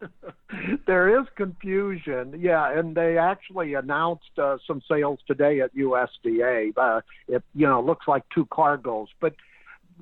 there 0.86 1.20
is 1.20 1.26
confusion, 1.36 2.34
yeah, 2.40 2.78
and 2.78 2.94
they 2.94 3.18
actually 3.18 3.74
announced 3.74 4.38
uh, 4.38 4.56
some 4.66 4.80
sales 4.90 5.18
today 5.26 5.60
at 5.60 5.76
USDA. 5.76 6.72
Uh, 6.74 7.02
it 7.28 7.42
you 7.54 7.66
know 7.66 7.82
looks 7.82 8.08
like 8.08 8.22
two 8.34 8.46
cargoes, 8.46 9.08
but 9.20 9.34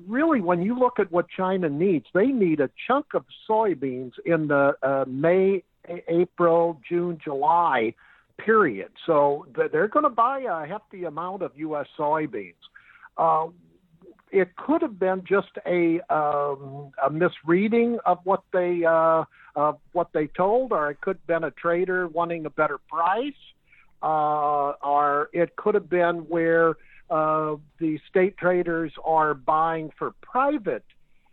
really, 0.07 0.39
when 0.39 0.61
you 0.61 0.79
look 0.79 0.97
at 0.97 1.11
what 1.11 1.27
China 1.27 1.67
needs, 1.67 2.05
they 2.13 2.27
need 2.27 2.61
a 2.61 2.69
chunk 2.87 3.07
of 3.13 3.25
soybeans 3.49 4.13
in 4.25 4.47
the 4.47 4.73
uh, 4.81 5.03
May, 5.05 5.61
April, 6.07 6.79
June, 6.87 7.19
July 7.21 7.93
period. 8.37 8.91
So 9.05 9.45
they're 9.53 9.89
going 9.89 10.05
to 10.05 10.09
buy 10.09 10.39
a 10.39 10.65
hefty 10.65 11.03
amount 11.03 11.41
of 11.41 11.51
U.S. 11.57 11.87
soybeans. 11.99 12.53
Uh, 13.17 13.47
it 14.31 14.55
could 14.55 14.81
have 14.81 14.97
been 14.99 15.23
just 15.27 15.51
a, 15.65 15.99
um, 16.13 16.91
a 17.05 17.09
misreading 17.09 17.99
of 18.05 18.19
what 18.23 18.43
they 18.53 18.83
uh, 18.87 19.23
uh, 19.55 19.73
what 19.91 20.07
they 20.13 20.27
told, 20.27 20.71
or 20.71 20.91
it 20.91 21.01
could 21.01 21.17
have 21.17 21.27
been 21.27 21.43
a 21.43 21.51
trader 21.51 22.07
wanting 22.07 22.45
a 22.45 22.49
better 22.49 22.79
price. 22.89 23.33
uh, 24.01 24.73
are. 24.81 25.29
It 25.33 25.55
could 25.55 25.75
have 25.75 25.89
been 25.89 26.25
where 26.27 26.75
uh, 27.09 27.55
the 27.79 27.99
state 28.09 28.37
traders 28.37 28.91
are 29.03 29.33
buying 29.33 29.91
for 29.97 30.13
private 30.21 30.85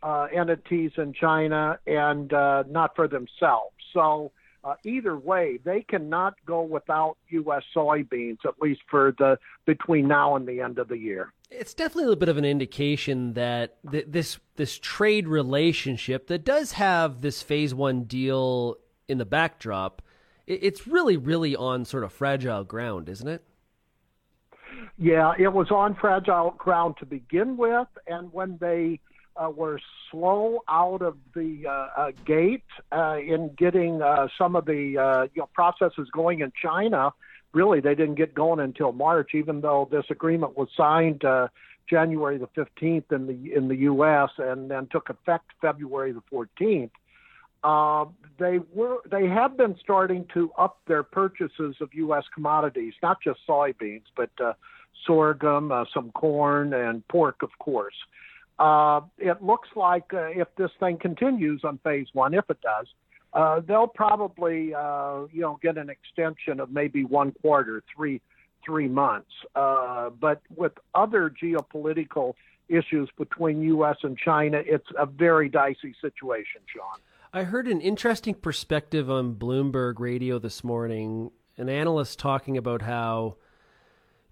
uh, 0.02 0.26
entities 0.34 0.92
in 0.96 1.12
China 1.12 1.78
and 1.86 2.32
uh, 2.32 2.64
not 2.68 2.94
for 2.94 3.08
themselves. 3.08 3.74
So 3.92 4.32
uh, 4.64 4.74
either 4.84 5.16
way, 5.16 5.58
they 5.64 5.82
cannot 5.82 6.34
go 6.46 6.62
without 6.62 7.16
U.S. 7.28 7.62
soybeans 7.74 8.38
at 8.44 8.60
least 8.60 8.80
for 8.90 9.14
the 9.18 9.38
between 9.66 10.08
now 10.08 10.36
and 10.36 10.46
the 10.46 10.60
end 10.60 10.78
of 10.78 10.88
the 10.88 10.98
year. 10.98 11.32
It's 11.50 11.74
definitely 11.74 12.04
a 12.04 12.06
little 12.06 12.20
bit 12.20 12.28
of 12.28 12.36
an 12.36 12.44
indication 12.44 13.32
that 13.34 13.78
th- 13.90 14.06
this 14.08 14.38
this 14.56 14.78
trade 14.78 15.26
relationship 15.26 16.26
that 16.26 16.44
does 16.44 16.72
have 16.72 17.20
this 17.20 17.42
phase 17.42 17.74
one 17.74 18.04
deal 18.04 18.76
in 19.08 19.18
the 19.18 19.24
backdrop, 19.24 20.02
it, 20.46 20.60
it's 20.62 20.86
really 20.86 21.16
really 21.16 21.56
on 21.56 21.84
sort 21.84 22.04
of 22.04 22.12
fragile 22.12 22.64
ground, 22.64 23.08
isn't 23.08 23.28
it? 23.28 23.42
Yeah, 24.98 25.32
it 25.38 25.52
was 25.52 25.70
on 25.70 25.94
fragile 25.94 26.54
ground 26.58 26.96
to 26.98 27.06
begin 27.06 27.56
with, 27.56 27.88
and 28.06 28.32
when 28.32 28.58
they 28.60 29.00
uh, 29.36 29.50
were 29.50 29.80
slow 30.10 30.62
out 30.68 31.02
of 31.02 31.16
the 31.34 31.66
uh, 31.66 32.00
uh, 32.00 32.10
gate 32.24 32.64
uh, 32.92 33.16
in 33.18 33.54
getting 33.56 34.02
uh, 34.02 34.28
some 34.36 34.56
of 34.56 34.64
the 34.66 34.98
uh, 34.98 35.22
you 35.34 35.42
know, 35.42 35.48
processes 35.54 36.08
going 36.12 36.40
in 36.40 36.52
China. 36.60 37.12
Really, 37.54 37.80
they 37.80 37.94
didn't 37.94 38.16
get 38.16 38.34
going 38.34 38.60
until 38.60 38.92
March, 38.92 39.30
even 39.34 39.60
though 39.60 39.88
this 39.90 40.04
agreement 40.10 40.56
was 40.56 40.68
signed 40.76 41.24
uh, 41.24 41.48
January 41.88 42.38
the 42.38 42.48
15th 42.48 43.10
in 43.10 43.26
the 43.26 43.54
in 43.54 43.68
the 43.68 43.76
U.S. 43.76 44.30
and 44.38 44.70
then 44.70 44.86
took 44.90 45.08
effect 45.08 45.46
February 45.60 46.12
the 46.12 46.22
14th. 46.30 46.90
Uh, 47.64 48.08
they 48.38 48.60
were 48.72 48.98
they 49.10 49.26
have 49.26 49.56
been 49.56 49.76
starting 49.80 50.26
to 50.34 50.50
up 50.58 50.78
their 50.86 51.02
purchases 51.02 51.74
of 51.80 51.88
U.S. 51.94 52.24
commodities, 52.34 52.94
not 53.02 53.18
just 53.22 53.40
soybeans, 53.48 54.04
but 54.16 54.30
uh, 54.42 54.52
sorghum, 55.06 55.72
uh, 55.72 55.84
some 55.92 56.12
corn, 56.12 56.74
and 56.74 57.06
pork, 57.08 57.42
of 57.42 57.50
course. 57.58 57.94
Uh, 58.58 59.00
it 59.18 59.42
looks 59.42 59.68
like 59.76 60.12
uh, 60.12 60.26
if 60.26 60.48
this 60.56 60.70
thing 60.80 60.98
continues 60.98 61.62
on 61.64 61.78
phase 61.84 62.08
one, 62.12 62.34
if 62.34 62.44
it 62.50 62.60
does, 62.60 62.86
uh, 63.32 63.60
they'll 63.60 63.86
probably 63.86 64.74
uh, 64.74 65.22
you 65.32 65.40
know 65.40 65.58
get 65.62 65.76
an 65.76 65.90
extension 65.90 66.60
of 66.60 66.70
maybe 66.70 67.04
one 67.04 67.32
quarter, 67.42 67.82
three 67.94 68.20
three 68.64 68.88
months. 68.88 69.30
Uh, 69.54 70.10
but 70.10 70.42
with 70.56 70.72
other 70.94 71.30
geopolitical 71.30 72.34
issues 72.68 73.08
between 73.16 73.62
U.S. 73.62 73.96
and 74.02 74.16
China, 74.18 74.60
it's 74.64 74.88
a 74.98 75.06
very 75.06 75.48
dicey 75.48 75.94
situation, 76.00 76.60
Shaun. 76.74 77.00
I 77.32 77.44
heard 77.44 77.68
an 77.68 77.80
interesting 77.80 78.34
perspective 78.34 79.10
on 79.10 79.34
Bloomberg 79.34 79.98
Radio 79.98 80.38
this 80.38 80.64
morning. 80.64 81.30
An 81.56 81.68
analyst 81.68 82.18
talking 82.18 82.56
about 82.56 82.82
how 82.82 83.36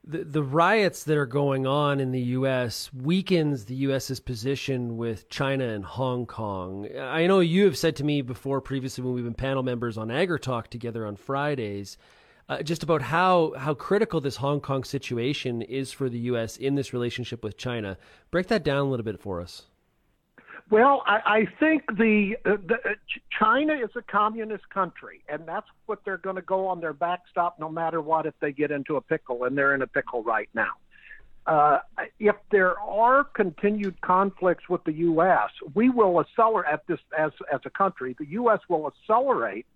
the, 0.06 0.24
the 0.24 0.42
riots 0.42 1.04
that 1.04 1.16
are 1.16 1.26
going 1.26 1.66
on 1.66 1.98
in 1.98 2.12
the 2.12 2.20
U.S. 2.20 2.90
weakens 2.92 3.64
the 3.64 3.74
U.S.'s 3.74 4.20
position 4.20 4.96
with 4.96 5.28
China 5.28 5.66
and 5.66 5.84
Hong 5.84 6.26
Kong. 6.26 6.88
I 6.96 7.26
know 7.26 7.40
you 7.40 7.64
have 7.64 7.76
said 7.76 7.96
to 7.96 8.04
me 8.04 8.22
before, 8.22 8.60
previously, 8.60 9.02
when 9.02 9.14
we've 9.14 9.24
been 9.24 9.34
panel 9.34 9.64
members 9.64 9.98
on 9.98 10.08
AgriTalk 10.08 10.68
together 10.68 11.04
on 11.04 11.16
Fridays, 11.16 11.98
uh, 12.48 12.62
just 12.62 12.84
about 12.84 13.02
how, 13.02 13.54
how 13.58 13.74
critical 13.74 14.20
this 14.20 14.36
Hong 14.36 14.60
Kong 14.60 14.84
situation 14.84 15.60
is 15.62 15.90
for 15.90 16.08
the 16.08 16.20
U.S. 16.20 16.56
in 16.56 16.76
this 16.76 16.92
relationship 16.92 17.42
with 17.42 17.56
China. 17.56 17.98
Break 18.30 18.46
that 18.46 18.62
down 18.62 18.86
a 18.86 18.90
little 18.90 19.04
bit 19.04 19.20
for 19.20 19.40
us. 19.40 19.64
Well, 20.68 21.02
I, 21.06 21.20
I 21.24 21.46
think 21.60 21.84
the, 21.96 22.36
uh, 22.44 22.56
the 22.66 22.74
uh, 22.74 22.94
China 23.38 23.74
is 23.74 23.90
a 23.94 24.02
communist 24.02 24.68
country, 24.70 25.22
and 25.28 25.46
that's 25.46 25.66
what 25.86 26.00
they're 26.04 26.16
going 26.16 26.36
to 26.36 26.42
go 26.42 26.66
on 26.66 26.80
their 26.80 26.92
backstop 26.92 27.60
no 27.60 27.68
matter 27.68 28.00
what 28.00 28.26
if 28.26 28.34
they 28.40 28.50
get 28.50 28.72
into 28.72 28.96
a 28.96 29.00
pickle, 29.00 29.44
and 29.44 29.56
they're 29.56 29.74
in 29.74 29.82
a 29.82 29.86
pickle 29.86 30.24
right 30.24 30.48
now. 30.54 30.72
Uh, 31.46 31.78
if 32.18 32.34
there 32.50 32.78
are 32.80 33.22
continued 33.22 34.00
conflicts 34.00 34.68
with 34.68 34.82
the 34.82 34.92
U.S., 34.92 35.50
we 35.74 35.88
will 35.88 36.20
accelerate 36.20 36.72
at 36.72 36.84
this 36.88 36.98
as 37.16 37.30
as 37.52 37.60
a 37.64 37.70
country. 37.70 38.16
The 38.18 38.26
U.S. 38.30 38.58
will 38.68 38.88
accelerate 38.88 39.66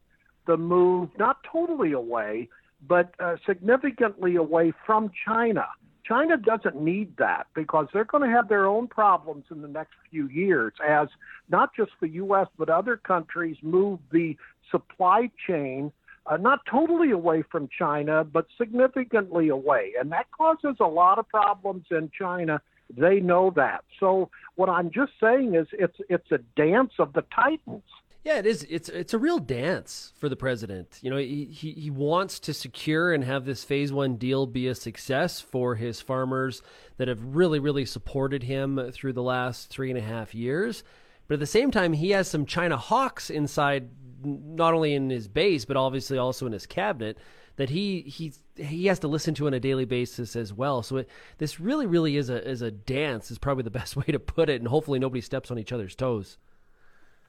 the 0.46 0.56
move, 0.56 1.10
not 1.16 1.36
totally 1.44 1.92
away, 1.92 2.48
but 2.88 3.14
uh, 3.20 3.36
significantly 3.46 4.34
away 4.34 4.72
from 4.84 5.12
China. 5.24 5.66
China 6.10 6.36
doesn't 6.36 6.80
need 6.80 7.16
that 7.18 7.46
because 7.54 7.86
they're 7.92 8.04
going 8.04 8.28
to 8.28 8.36
have 8.36 8.48
their 8.48 8.66
own 8.66 8.88
problems 8.88 9.44
in 9.50 9.62
the 9.62 9.68
next 9.68 9.92
few 10.10 10.26
years 10.26 10.72
as 10.86 11.06
not 11.48 11.70
just 11.76 11.92
the 12.00 12.08
U.S., 12.08 12.48
but 12.58 12.68
other 12.68 12.96
countries 12.96 13.56
move 13.62 14.00
the 14.10 14.36
supply 14.72 15.30
chain 15.46 15.92
uh, 16.26 16.36
not 16.36 16.60
totally 16.70 17.12
away 17.12 17.42
from 17.50 17.68
China, 17.76 18.24
but 18.24 18.46
significantly 18.58 19.48
away. 19.48 19.92
And 19.98 20.12
that 20.12 20.26
causes 20.32 20.76
a 20.80 20.86
lot 20.86 21.18
of 21.18 21.28
problems 21.28 21.86
in 21.90 22.10
China. 22.16 22.60
They 22.94 23.20
know 23.20 23.52
that. 23.56 23.84
So 23.98 24.30
what 24.56 24.68
I'm 24.68 24.90
just 24.90 25.12
saying 25.20 25.54
is 25.54 25.66
it's 25.72 25.96
it's 26.08 26.30
a 26.30 26.38
dance 26.56 26.92
of 26.98 27.12
the 27.12 27.24
titans. 27.34 27.82
Yeah, 28.22 28.38
it 28.38 28.46
is. 28.46 28.66
It's 28.68 28.90
it's 28.90 29.14
a 29.14 29.18
real 29.18 29.38
dance 29.38 30.12
for 30.18 30.28
the 30.28 30.36
president. 30.36 30.98
You 31.00 31.10
know, 31.10 31.16
he, 31.16 31.46
he, 31.46 31.72
he 31.72 31.90
wants 31.90 32.38
to 32.40 32.52
secure 32.52 33.14
and 33.14 33.24
have 33.24 33.46
this 33.46 33.64
phase 33.64 33.92
one 33.92 34.16
deal 34.16 34.46
be 34.46 34.66
a 34.68 34.74
success 34.74 35.40
for 35.40 35.74
his 35.74 36.02
farmers 36.02 36.60
that 36.98 37.08
have 37.08 37.24
really, 37.24 37.58
really 37.58 37.86
supported 37.86 38.42
him 38.42 38.90
through 38.92 39.14
the 39.14 39.22
last 39.22 39.70
three 39.70 39.88
and 39.88 39.98
a 39.98 40.02
half 40.02 40.34
years. 40.34 40.84
But 41.28 41.34
at 41.34 41.40
the 41.40 41.46
same 41.46 41.70
time, 41.70 41.94
he 41.94 42.10
has 42.10 42.28
some 42.28 42.44
China 42.44 42.76
hawks 42.76 43.30
inside, 43.30 43.88
not 44.22 44.74
only 44.74 44.92
in 44.92 45.08
his 45.08 45.26
base, 45.26 45.64
but 45.64 45.78
obviously 45.78 46.18
also 46.18 46.44
in 46.44 46.52
his 46.52 46.66
cabinet 46.66 47.16
that 47.56 47.70
he 47.70 48.02
he 48.02 48.32
he 48.56 48.86
has 48.86 48.98
to 48.98 49.08
listen 49.08 49.34
to 49.34 49.46
on 49.46 49.54
a 49.54 49.60
daily 49.60 49.86
basis 49.86 50.36
as 50.36 50.52
well. 50.52 50.82
So 50.82 50.98
it, 50.98 51.08
this 51.38 51.58
really, 51.58 51.86
really 51.86 52.16
is 52.16 52.28
a 52.28 52.46
is 52.46 52.60
a 52.60 52.70
dance. 52.70 53.30
Is 53.30 53.38
probably 53.38 53.64
the 53.64 53.70
best 53.80 53.96
way 53.96 54.04
to 54.04 54.18
put 54.18 54.50
it, 54.50 54.60
and 54.60 54.68
hopefully 54.68 54.98
nobody 54.98 55.22
steps 55.22 55.50
on 55.50 55.58
each 55.58 55.72
other's 55.72 55.94
toes. 55.94 56.36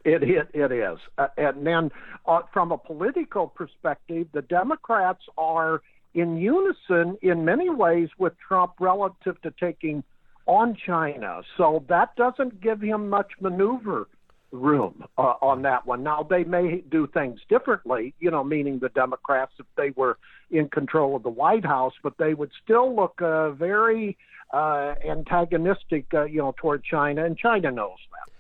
It 0.03 0.24
it, 0.24 0.48
it 0.53 0.72
is, 0.72 1.00
uh, 1.17 1.27
and 1.38 1.65
then 1.65 1.91
uh, 2.25 2.41
from 2.53 2.72
a 2.72 2.77
political 2.77 3.48
perspective, 3.48 4.27
the 4.34 4.41
Democrats 4.41 5.22
are 5.38 5.81
in 6.13 6.38
unison 6.38 7.17
in 7.22 7.46
many 7.46 7.70
ways 7.70 8.10
with 8.17 8.34
Trump 8.48 8.74
relative 8.79 9.41
to 9.41 9.51
taking 9.60 10.03
on 10.46 10.75
China. 10.86 11.41
So 11.58 11.86
that 11.88 12.15
doesn't 12.15 12.62
give 12.62 12.81
him 12.81 13.10
much 13.10 13.31
maneuver 13.39 14.08
room 14.51 15.05
uh, 15.17 15.36
on 15.41 15.62
that 15.62 15.86
one. 15.86 16.03
Now 16.03 16.27
they 16.29 16.43
may 16.43 16.84
do 16.89 17.08
things 17.08 17.39
differently, 17.48 18.13
you 18.20 18.31
know, 18.31 18.43
meaning 18.43 18.79
the 18.79 18.89
Democrats 18.89 19.53
if 19.60 19.65
they 19.77 19.91
were 19.96 20.17
in 20.50 20.67
control 20.67 21.15
of 21.15 21.24
the 21.24 21.29
White 21.29 21.65
House, 21.65 21.93
but 22.03 22.17
they 22.17 22.34
would 22.34 22.51
still 22.63 22.93
look 22.93 23.22
uh, 23.22 23.51
very 23.51 24.17
uh, 24.53 24.96
antagonistic, 25.08 26.05
uh, 26.13 26.25
you 26.25 26.39
know, 26.39 26.53
toward 26.58 26.84
China, 26.84 27.24
and 27.24 27.38
China 27.38 27.72
knows 27.72 27.98
that. 28.12 28.31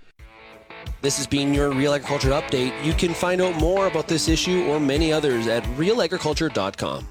This 1.01 1.17
has 1.17 1.27
been 1.27 1.53
your 1.53 1.71
Real 1.71 1.93
Agriculture 1.93 2.29
Update. 2.29 2.71
You 2.83 2.93
can 2.93 3.13
find 3.13 3.41
out 3.41 3.55
more 3.55 3.87
about 3.87 4.07
this 4.07 4.27
issue 4.27 4.65
or 4.65 4.79
many 4.79 5.11
others 5.11 5.47
at 5.47 5.63
realagriculture.com. 5.77 7.07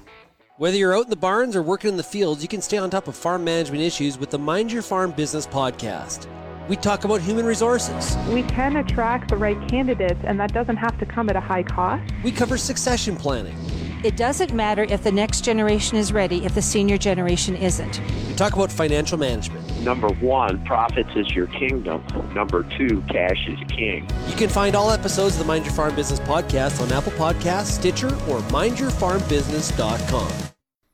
Whether 0.57 0.77
you're 0.77 0.95
out 0.95 1.05
in 1.05 1.09
the 1.09 1.15
barns 1.15 1.55
or 1.55 1.63
working 1.63 1.89
in 1.89 1.97
the 1.97 2.03
fields, 2.03 2.41
you 2.41 2.47
can 2.47 2.61
stay 2.61 2.77
on 2.77 2.89
top 2.89 3.07
of 3.07 3.15
farm 3.15 3.43
management 3.43 3.81
issues 3.81 4.17
with 4.17 4.29
the 4.29 4.37
Mind 4.37 4.71
Your 4.71 4.81
Farm 4.81 5.11
Business 5.11 5.47
podcast. 5.47 6.27
We 6.67 6.75
talk 6.75 7.03
about 7.03 7.21
human 7.21 7.45
resources. 7.45 8.15
We 8.27 8.43
can 8.43 8.75
attract 8.75 9.29
the 9.29 9.37
right 9.37 9.57
candidates, 9.67 10.19
and 10.23 10.39
that 10.39 10.53
doesn't 10.53 10.77
have 10.77 10.97
to 10.99 11.05
come 11.05 11.29
at 11.29 11.35
a 11.35 11.39
high 11.39 11.63
cost. 11.63 12.13
We 12.23 12.31
cover 12.31 12.57
succession 12.57 13.15
planning. 13.15 13.57
It 14.03 14.17
doesn't 14.17 14.53
matter 14.53 14.83
if 14.83 15.03
the 15.03 15.11
next 15.11 15.43
generation 15.43 15.97
is 15.97 16.13
ready 16.13 16.45
if 16.45 16.55
the 16.55 16.61
senior 16.61 16.97
generation 16.97 17.55
isn't. 17.55 17.99
We 18.27 18.35
talk 18.35 18.53
about 18.53 18.71
financial 18.71 19.17
management. 19.17 19.70
Number 19.83 20.09
one, 20.09 20.63
profits 20.65 21.09
is 21.15 21.31
your 21.31 21.47
kingdom. 21.47 22.03
Number 22.35 22.63
two, 22.77 23.01
cash 23.09 23.47
is 23.47 23.57
king. 23.67 24.07
You 24.27 24.35
can 24.35 24.49
find 24.49 24.75
all 24.75 24.91
episodes 24.91 25.33
of 25.35 25.39
the 25.39 25.45
Mind 25.45 25.65
Your 25.65 25.73
Farm 25.73 25.95
Business 25.95 26.19
podcast 26.19 26.79
on 26.81 26.91
Apple 26.91 27.13
Podcasts, 27.13 27.79
Stitcher, 27.79 28.09
or 28.29 28.41
mindyourfarmbusiness.com. 28.49 30.31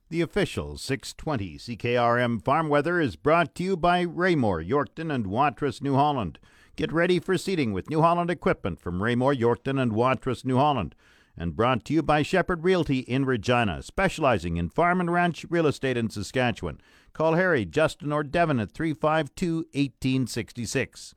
The 0.09 0.21
official 0.21 0.77
620 0.77 1.57
CKRM 1.57 2.41
Farm 2.41 2.69
Weather 2.69 3.01
is 3.01 3.17
brought 3.17 3.53
to 3.55 3.63
you 3.63 3.75
by 3.75 4.01
Raymore, 4.01 4.63
Yorkton, 4.63 5.13
and 5.13 5.27
Watrous, 5.27 5.81
New 5.81 5.95
Holland. 5.95 6.39
Get 6.77 6.93
ready 6.93 7.19
for 7.19 7.37
seeding 7.37 7.73
with 7.73 7.89
New 7.89 8.01
Holland 8.01 8.29
equipment 8.29 8.79
from 8.79 9.03
Raymore, 9.03 9.33
Yorkton, 9.33 9.81
and 9.81 9.91
Watrous, 9.91 10.45
New 10.45 10.55
Holland 10.55 10.95
and 11.37 11.55
brought 11.55 11.85
to 11.85 11.93
you 11.93 12.01
by 12.01 12.23
Shepherd 12.23 12.63
Realty 12.63 12.99
in 12.99 13.23
Regina, 13.23 13.83
specializing 13.83 14.57
in 14.57 14.69
farm 14.69 14.99
and 14.99 15.13
ranch 15.13 15.45
real 15.49 15.67
estate 15.67 15.95
in 15.95 16.09
Saskatchewan. 16.09 16.81
Call 17.17 17.33
Harry, 17.33 17.65
Justin, 17.65 18.13
or 18.13 18.23
Devin 18.23 18.59
at 18.59 18.71
352 18.71 19.55
1866. 19.73 21.15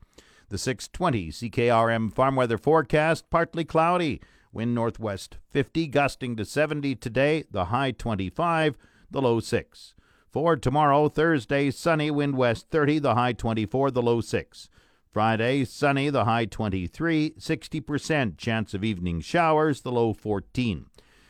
The 0.49 0.57
620 0.57 1.29
CKRM 1.29 2.11
farm 2.11 2.35
weather 2.35 2.57
forecast 2.57 3.29
partly 3.29 3.63
cloudy, 3.63 4.19
wind 4.51 4.73
northwest 4.73 5.37
50, 5.51 5.85
gusting 5.85 6.35
to 6.37 6.43
70 6.43 6.95
today, 6.95 7.43
the 7.51 7.65
high 7.65 7.91
25, 7.91 8.79
the 9.11 9.21
low 9.21 9.39
6. 9.39 9.93
For 10.31 10.55
tomorrow, 10.55 11.07
Thursday, 11.07 11.69
sunny, 11.69 12.09
wind 12.09 12.35
west 12.35 12.71
30, 12.71 12.97
the 12.97 13.13
high 13.13 13.33
24, 13.33 13.91
the 13.91 14.01
low 14.01 14.21
6. 14.21 14.69
Friday, 15.11 15.65
sunny, 15.65 16.09
the 16.09 16.25
high 16.25 16.45
23, 16.45 17.35
60% 17.37 18.37
chance 18.39 18.73
of 18.73 18.83
evening 18.83 19.21
showers, 19.21 19.81
the 19.81 19.91
low 19.91 20.13
14. 20.15 20.87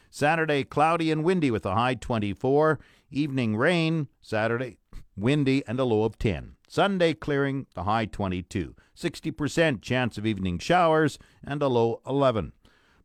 Saturday, 0.10 0.64
cloudy 0.64 1.12
and 1.12 1.26
windy 1.26 1.52
with 1.52 1.66
a 1.66 1.76
high 1.76 1.96
24. 1.96 2.80
Evening 3.12 3.58
rain. 3.58 4.08
Saturday, 4.22 4.78
windy 5.18 5.64
and 5.68 5.80
a 5.80 5.84
low 5.84 6.04
of 6.04 6.18
10. 6.18 6.56
Sunday, 6.68 7.14
clearing, 7.14 7.68
the 7.76 7.84
high 7.84 8.06
22. 8.06 8.74
60% 8.96 9.82
chance 9.82 10.18
of 10.18 10.26
evening 10.26 10.58
showers 10.58 11.20
and 11.44 11.62
a 11.62 11.68
low 11.68 12.02
11. 12.08 12.54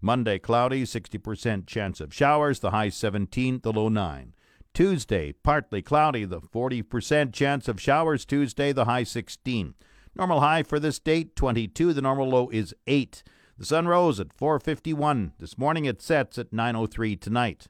Monday, 0.01 0.39
cloudy, 0.39 0.85
60% 0.85 1.67
chance 1.67 2.01
of 2.01 2.15
showers, 2.15 2.61
the 2.61 2.71
high 2.71 2.89
17, 2.89 3.61
the 3.63 3.73
low 3.73 3.89
9. 3.89 4.35
Tuesday, 4.73 5.33
partly 5.33 5.83
cloudy, 5.83 6.25
the 6.25 6.41
40% 6.41 7.33
chance 7.33 7.67
of 7.67 7.81
showers 7.81 8.25
Tuesday, 8.25 8.73
the 8.73 8.85
high 8.85 9.03
16. 9.03 9.75
Normal 10.15 10.41
high 10.41 10.63
for 10.63 10.79
this 10.79 11.01
date 11.01 11.35
22, 11.35 11.93
the 11.93 12.03
normal 12.03 12.29
low 12.29 12.49
is 12.51 12.75
8. 12.87 13.25
The 13.59 13.65
sun 13.65 13.89
rose 13.89 14.21
at 14.21 14.37
4:51 14.37 15.33
this 15.39 15.57
morning. 15.57 15.87
It 15.87 16.03
sets 16.03 16.39
at 16.39 16.53
9:03 16.53 17.17
tonight. 17.17 17.69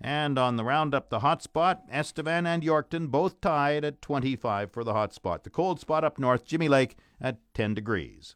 And 0.00 0.38
on 0.38 0.56
the 0.56 0.64
roundup, 0.64 1.10
the 1.10 1.18
hot 1.18 1.42
spot, 1.42 1.82
Estevan 1.90 2.46
and 2.46 2.62
Yorkton 2.62 3.10
both 3.10 3.40
tied 3.40 3.84
at 3.84 4.00
25 4.00 4.72
for 4.72 4.82
the 4.82 4.94
hot 4.94 5.12
spot. 5.12 5.44
The 5.44 5.50
cold 5.50 5.78
spot 5.78 6.04
up 6.04 6.18
north, 6.18 6.46
Jimmy 6.46 6.68
Lake 6.68 6.96
at 7.20 7.38
10 7.54 7.74
degrees. 7.74 8.34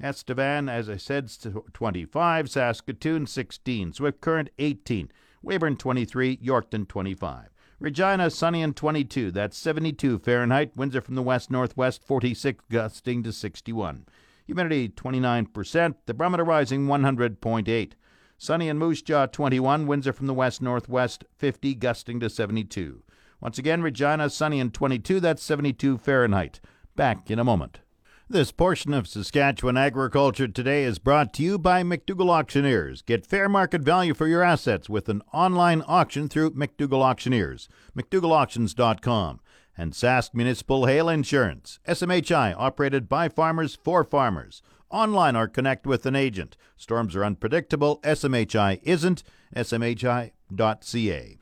Estevan, 0.00 0.68
as 0.68 0.88
I 0.90 0.96
said, 0.96 1.30
25. 1.72 2.50
Saskatoon, 2.50 3.26
16. 3.26 3.94
Swift 3.94 4.20
Current, 4.20 4.50
18. 4.58 5.10
Weyburn, 5.42 5.78
23. 5.78 6.36
Yorkton, 6.36 6.86
25. 6.86 7.48
Regina, 7.80 8.28
sunny 8.28 8.62
and 8.62 8.76
22. 8.76 9.30
That's 9.30 9.56
72 9.56 10.18
Fahrenheit. 10.18 10.76
Winds 10.76 10.96
from 10.96 11.14
the 11.14 11.22
west 11.22 11.50
northwest, 11.50 12.04
46, 12.04 12.64
gusting 12.70 13.22
to 13.22 13.32
61. 13.32 14.04
Humidity, 14.46 14.88
29%. 14.88 15.94
The 16.06 16.14
barometer 16.14 16.44
rising 16.44 16.86
100.8. 16.86 17.92
Sunny 18.40 18.68
and 18.68 18.78
Moose 18.78 19.02
Jaw, 19.02 19.26
21. 19.26 19.88
Winds 19.88 20.06
are 20.06 20.12
from 20.12 20.28
the 20.28 20.34
west 20.34 20.62
northwest, 20.62 21.24
50, 21.36 21.74
gusting 21.74 22.20
to 22.20 22.30
72. 22.30 23.02
Once 23.40 23.58
again, 23.58 23.82
Regina, 23.82 24.30
sunny 24.30 24.60
and 24.60 24.72
22. 24.72 25.18
That's 25.18 25.42
72 25.42 25.98
Fahrenheit. 25.98 26.60
Back 26.94 27.32
in 27.32 27.40
a 27.40 27.44
moment. 27.44 27.80
This 28.30 28.52
portion 28.52 28.94
of 28.94 29.08
Saskatchewan 29.08 29.76
Agriculture 29.76 30.46
Today 30.46 30.84
is 30.84 30.98
brought 30.98 31.32
to 31.34 31.42
you 31.42 31.58
by 31.58 31.82
McDougall 31.82 32.30
Auctioneers. 32.30 33.02
Get 33.02 33.26
fair 33.26 33.48
market 33.48 33.80
value 33.80 34.14
for 34.14 34.28
your 34.28 34.42
assets 34.42 34.88
with 34.88 35.08
an 35.08 35.22
online 35.32 35.82
auction 35.88 36.28
through 36.28 36.50
McDougall 36.50 37.02
Auctioneers. 37.02 37.68
McDougallAuctions.com. 37.96 39.40
And 39.76 39.92
Sask 39.94 40.34
Municipal 40.34 40.86
Hail 40.86 41.08
Insurance. 41.08 41.80
SMHI, 41.88 42.54
operated 42.56 43.08
by 43.08 43.28
farmers 43.28 43.78
for 43.82 44.04
farmers. 44.04 44.62
Online 44.90 45.36
or 45.36 45.48
connect 45.48 45.86
with 45.86 46.06
an 46.06 46.16
agent. 46.16 46.56
Storms 46.76 47.14
are 47.14 47.24
unpredictable. 47.24 48.00
SMHI 48.02 48.80
isn't. 48.82 49.22
SMHI.ca. 49.54 51.38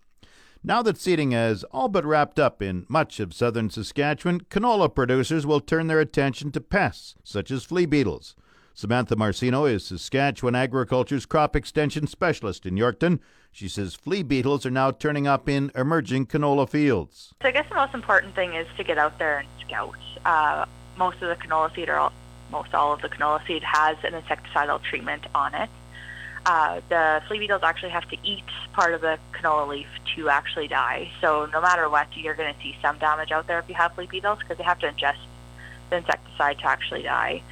Now 0.65 0.83
that 0.83 0.99
seeding 0.99 1.31
has 1.31 1.63
all 1.65 1.89
but 1.89 2.05
wrapped 2.05 2.41
up 2.41 2.61
in 2.61 2.87
much 2.89 3.21
of 3.21 3.33
southern 3.33 3.71
Saskatchewan, 3.71 4.41
canola 4.51 4.93
producers 4.93 5.47
will 5.47 5.61
turn 5.61 5.87
their 5.87 6.01
attention 6.01 6.51
to 6.53 6.61
pests 6.61 7.15
such 7.23 7.53
as 7.53 7.65
flea 7.65 7.87
beetles. 7.87 8.35
Samantha 8.75 9.15
Marcino 9.17 9.65
is 9.65 9.87
Saskatchewan 9.87 10.55
Agriculture's 10.55 11.25
crop 11.25 11.57
extension 11.57 12.07
specialist 12.07 12.67
in 12.67 12.75
Yorkton. 12.75 13.21
She 13.51 13.69
says 13.69 13.95
flea 13.95 14.23
beetles 14.23 14.67
are 14.67 14.71
now 14.71 14.91
turning 14.91 15.27
up 15.27 15.49
in 15.49 15.71
emerging 15.75 16.27
canola 16.27 16.69
fields. 16.69 17.33
So 17.41 17.49
I 17.49 17.53
guess 17.53 17.69
the 17.69 17.77
most 17.77 17.95
important 17.95 18.35
thing 18.35 18.55
is 18.55 18.67
to 18.77 18.85
get 18.85 18.99
out 18.99 19.19
there 19.19 19.39
and 19.39 19.49
scout. 19.67 19.97
Uh, 20.27 20.67
most 20.99 21.23
of 21.23 21.29
the 21.29 21.37
canola 21.37 21.75
seed, 21.75 21.89
are 21.89 21.97
all, 21.97 22.13
most 22.51 22.75
all 22.75 22.93
of 22.93 23.03
the 23.03 23.09
canola 23.09 23.45
seed, 23.47 23.63
has 23.63 23.97
an 24.05 24.13
insecticidal 24.13 24.83
treatment 24.83 25.25
on 25.35 25.55
it. 25.55 25.71
Uh, 26.45 26.81
the 26.89 27.21
flea 27.27 27.41
beetles 27.41 27.63
actually 27.65 27.91
have 27.91 28.09
to 28.09 28.17
eat 28.23 28.45
part 28.73 28.95
of 28.95 29.01
the 29.01 29.19
canola 29.33 29.67
leaf 29.67 29.89
to 30.15 30.29
actually 30.29 30.69
die. 30.69 31.11
So 31.21 31.49
no 31.53 31.61
matter 31.61 31.89
what, 31.89 32.07
you're 32.17 32.35
going 32.35 32.55
to 32.55 32.61
see 32.61 32.77
some 32.81 32.99
damage 32.99 33.33
out 33.33 33.49
there 33.49 33.59
if 33.59 33.69
you 33.69 33.75
have 33.75 33.95
flea 33.95 34.07
beetles 34.07 34.39
because 34.39 34.57
they 34.57 34.65
have 34.65 34.79
to 34.79 34.87
ingest 34.87 35.19
the 35.91 35.97
insecticide 35.97 36.59
to 36.61 36.67
actually 36.67 37.03
die. 37.03 37.43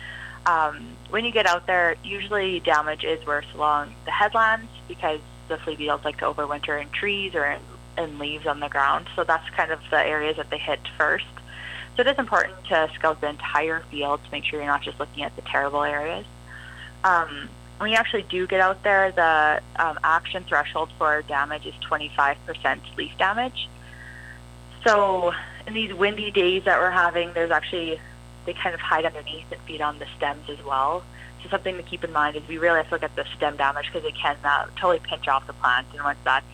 Um, 0.46 0.96
when 1.10 1.24
you 1.24 1.32
get 1.32 1.46
out 1.46 1.66
there, 1.66 1.96
usually 2.04 2.60
damage 2.60 3.02
is 3.02 3.24
worse 3.26 3.46
along 3.54 3.94
the 4.04 4.10
headlands 4.10 4.70
because 4.86 5.20
the 5.48 5.56
flea 5.56 5.74
beetles 5.74 6.04
like 6.04 6.18
to 6.18 6.26
overwinter 6.26 6.80
in 6.80 6.88
trees 6.90 7.34
or 7.34 7.46
in, 7.46 7.60
in 7.98 8.18
leaves 8.18 8.46
on 8.46 8.60
the 8.60 8.68
ground. 8.68 9.08
So 9.16 9.24
that's 9.24 9.48
kind 9.50 9.72
of 9.72 9.80
the 9.90 9.98
areas 9.98 10.36
that 10.36 10.50
they 10.50 10.58
hit 10.58 10.80
first. 10.96 11.24
So 11.96 12.00
it 12.00 12.08
is 12.08 12.18
important 12.18 12.64
to 12.66 12.90
scout 12.94 13.20
the 13.20 13.28
entire 13.28 13.80
field 13.90 14.24
to 14.24 14.30
make 14.32 14.44
sure 14.44 14.58
you're 14.58 14.66
not 14.66 14.82
just 14.82 14.98
looking 14.98 15.22
at 15.22 15.34
the 15.36 15.42
terrible 15.42 15.82
areas. 15.82 16.26
Um, 17.04 17.48
when 17.78 17.90
you 17.90 17.96
actually 17.96 18.22
do 18.22 18.46
get 18.46 18.60
out 18.60 18.82
there, 18.82 19.12
the 19.12 19.60
um, 19.76 19.98
action 20.02 20.44
threshold 20.44 20.90
for 20.98 21.22
damage 21.22 21.66
is 21.66 21.74
25% 21.88 22.36
leaf 22.96 23.12
damage. 23.18 23.68
So 24.84 25.32
in 25.66 25.74
these 25.74 25.94
windy 25.94 26.30
days 26.30 26.64
that 26.64 26.80
we're 26.80 26.90
having, 26.90 27.32
there's 27.32 27.50
actually, 27.50 28.00
they 28.46 28.54
kind 28.54 28.74
of 28.74 28.80
hide 28.80 29.04
underneath 29.04 29.50
and 29.52 29.60
feed 29.62 29.80
on 29.80 29.98
the 29.98 30.06
stems 30.16 30.48
as 30.50 30.62
well. 30.64 31.04
So 31.42 31.48
something 31.48 31.76
to 31.76 31.82
keep 31.82 32.02
in 32.02 32.12
mind 32.12 32.36
is 32.36 32.42
we 32.48 32.58
really 32.58 32.78
have 32.78 32.88
to 32.88 32.94
look 32.94 33.02
at 33.02 33.14
the 33.16 33.24
stem 33.36 33.56
damage 33.56 33.86
because 33.92 34.04
it 34.04 34.14
can 34.16 34.36
uh, 34.44 34.66
totally 34.76 35.00
pinch 35.00 35.28
off 35.28 35.46
the 35.46 35.52
plant. 35.52 35.86
And 35.92 36.02
once 36.02 36.18
that's 36.24 36.46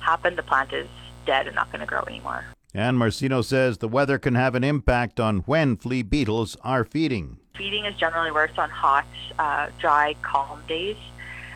happened, 0.00 0.38
the 0.38 0.42
plant 0.42 0.72
is 0.72 0.88
dead 1.26 1.46
and 1.46 1.56
not 1.56 1.70
going 1.70 1.80
to 1.80 1.86
grow 1.86 2.02
anymore. 2.02 2.44
And 2.74 2.98
Marcino 2.98 3.40
says 3.40 3.78
the 3.78 3.88
weather 3.88 4.18
can 4.18 4.34
have 4.34 4.56
an 4.56 4.64
impact 4.64 5.20
on 5.20 5.38
when 5.40 5.76
flea 5.76 6.02
beetles 6.02 6.56
are 6.62 6.84
feeding. 6.84 7.38
Feeding 7.56 7.84
is 7.84 7.94
generally 7.94 8.32
worse 8.32 8.58
on 8.58 8.68
hot, 8.68 9.06
uh, 9.38 9.68
dry, 9.78 10.16
calm 10.22 10.60
days. 10.66 10.96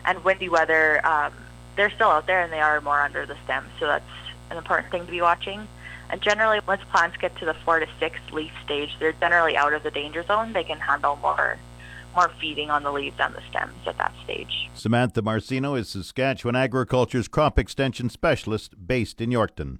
And 0.05 0.23
windy 0.23 0.47
weather, 0.47 1.05
um, 1.05 1.33
they're 1.75 1.91
still 1.91 2.07
out 2.07 2.25
there 2.25 2.41
and 2.41 2.53
they 2.53 2.61
are 2.61 2.79
more 2.79 3.01
under 3.01 3.25
the 3.25 3.35
stem. 3.43 3.65
So 3.81 3.87
that's 3.87 4.05
an 4.49 4.57
important 4.57 4.91
thing 4.91 5.05
to 5.05 5.11
be 5.11 5.21
watching. 5.21 5.67
And 6.09 6.21
generally, 6.21 6.61
once 6.65 6.81
plants 6.89 7.17
get 7.17 7.35
to 7.37 7.45
the 7.45 7.53
four 7.53 7.79
to 7.79 7.87
six 7.99 8.17
leaf 8.31 8.53
stage, 8.63 8.89
they're 8.99 9.11
generally 9.11 9.57
out 9.57 9.73
of 9.73 9.83
the 9.83 9.91
danger 9.91 10.23
zone. 10.23 10.53
They 10.53 10.63
can 10.63 10.79
handle 10.79 11.17
more 11.17 11.57
more 12.15 12.31
feeding 12.41 12.71
on 12.71 12.81
the 12.81 12.91
leaves 12.91 13.15
and 13.19 13.35
the 13.35 13.41
stems 13.51 13.85
at 13.85 13.95
that 13.99 14.11
stage. 14.23 14.67
Samantha 14.73 15.21
Marcino 15.21 15.75
is 15.75 15.89
Saskatchewan 15.89 16.55
Agriculture's 16.55 17.27
crop 17.27 17.59
extension 17.59 18.09
specialist 18.09 18.73
based 18.87 19.21
in 19.21 19.29
Yorkton. 19.29 19.77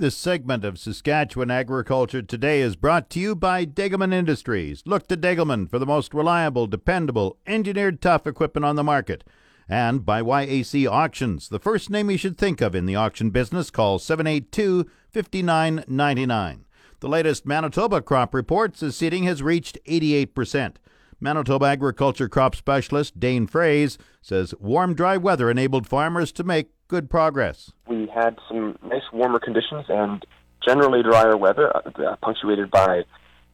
This 0.00 0.16
segment 0.16 0.64
of 0.64 0.78
Saskatchewan 0.78 1.50
Agriculture 1.50 2.22
Today 2.22 2.62
is 2.62 2.74
brought 2.74 3.10
to 3.10 3.20
you 3.20 3.34
by 3.34 3.66
Degelman 3.66 4.14
Industries. 4.14 4.82
Look 4.86 5.06
to 5.08 5.16
Degelman 5.16 5.68
for 5.68 5.78
the 5.78 5.84
most 5.84 6.14
reliable, 6.14 6.66
dependable, 6.66 7.36
engineered 7.46 8.00
tough 8.00 8.26
equipment 8.26 8.64
on 8.64 8.76
the 8.76 8.82
market. 8.82 9.24
And 9.68 10.06
by 10.06 10.22
YAC 10.22 10.90
Auctions, 10.90 11.50
the 11.50 11.58
first 11.58 11.90
name 11.90 12.10
you 12.10 12.16
should 12.16 12.38
think 12.38 12.62
of 12.62 12.74
in 12.74 12.86
the 12.86 12.96
auction 12.96 13.28
business. 13.28 13.70
Call 13.70 13.98
782 13.98 14.88
5999. 15.10 16.64
The 17.00 17.08
latest 17.08 17.44
Manitoba 17.44 18.00
crop 18.00 18.32
report 18.32 18.78
says 18.78 18.96
seeding 18.96 19.24
has 19.24 19.42
reached 19.42 19.76
88%. 19.86 20.76
Manitoba 21.20 21.66
agriculture 21.66 22.28
crop 22.28 22.56
specialist 22.56 23.20
Dane 23.20 23.46
Froese 23.46 23.98
says 24.22 24.54
warm, 24.58 24.94
dry 24.94 25.16
weather 25.16 25.50
enabled 25.50 25.86
farmers 25.86 26.32
to 26.32 26.44
make 26.44 26.70
good 26.88 27.10
progress. 27.10 27.72
We 27.86 28.08
had 28.14 28.38
some 28.48 28.78
nice 28.82 29.02
warmer 29.12 29.38
conditions 29.38 29.84
and 29.88 30.24
generally 30.66 31.02
drier 31.02 31.36
weather, 31.36 31.74
uh, 31.76 32.16
punctuated 32.22 32.70
by 32.70 33.04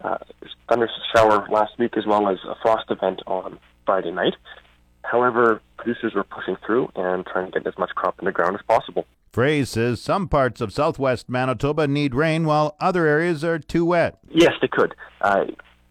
uh, 0.02 0.18
thunder 0.68 0.88
shower 1.14 1.46
last 1.50 1.79
week 1.79 1.96
as 1.96 2.07
well 2.07 2.29
as 2.29 2.38
a 2.48 2.55
frost 2.62 2.90
event 2.90 3.20
on 3.26 3.59
Friday 3.85 4.12
night. 4.12 4.35
However, 5.02 5.61
producers 5.76 6.14
were 6.14 6.24
pushing 6.24 6.57
through 6.64 6.90
and 6.96 7.24
trying 7.26 7.50
to 7.52 7.61
get 7.61 7.66
as 7.66 7.79
much 7.79 7.90
crop 7.94 8.18
in 8.18 8.26
the 8.26 8.33
ground 8.33 8.57
as 8.57 8.62
possible. 8.66 9.07
Froese 9.33 9.68
says 9.68 10.00
some 10.00 10.29
parts 10.29 10.61
of 10.61 10.72
southwest 10.72 11.29
Manitoba 11.29 11.87
need 11.87 12.14
rain 12.14 12.46
while 12.46 12.74
other 12.81 13.07
areas 13.07 13.44
are 13.44 13.59
too 13.59 13.85
wet. 13.85 14.18
Yes, 14.31 14.52
they 14.61 14.68
could. 14.68 14.94
Uh, 15.20 15.44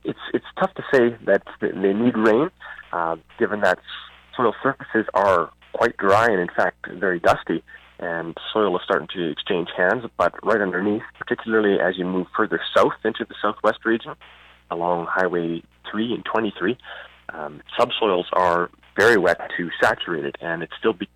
it's 0.05 0.19
it's 0.33 0.45
tough 0.59 0.73
to 0.75 0.83
say 0.93 1.15
that 1.25 1.43
they 1.59 1.93
need 1.93 2.17
rain, 2.17 2.49
uh, 2.93 3.15
given 3.39 3.61
that 3.61 3.79
soil 4.35 4.53
surfaces 4.61 5.05
are 5.13 5.49
quite 5.73 5.97
dry 5.97 6.25
and 6.25 6.39
in 6.39 6.49
fact 6.55 6.87
very 6.93 7.19
dusty, 7.19 7.63
and 7.99 8.37
soil 8.53 8.75
is 8.75 8.81
starting 8.83 9.07
to 9.15 9.29
exchange 9.29 9.69
hands. 9.75 10.05
But 10.17 10.33
right 10.45 10.61
underneath, 10.61 11.03
particularly 11.17 11.79
as 11.79 11.97
you 11.97 12.05
move 12.05 12.27
further 12.35 12.61
south 12.75 12.93
into 13.03 13.25
the 13.25 13.35
southwest 13.41 13.85
region, 13.85 14.15
along 14.71 15.07
Highway 15.09 15.63
3 15.91 16.13
and 16.13 16.25
23, 16.25 16.77
um, 17.33 17.61
subsoils 17.77 18.27
are 18.33 18.69
very 18.95 19.17
wet 19.17 19.39
to 19.57 19.69
saturated, 19.81 20.37
and 20.41 20.63
it's 20.63 20.73
still 20.79 20.93
be- 20.93 21.09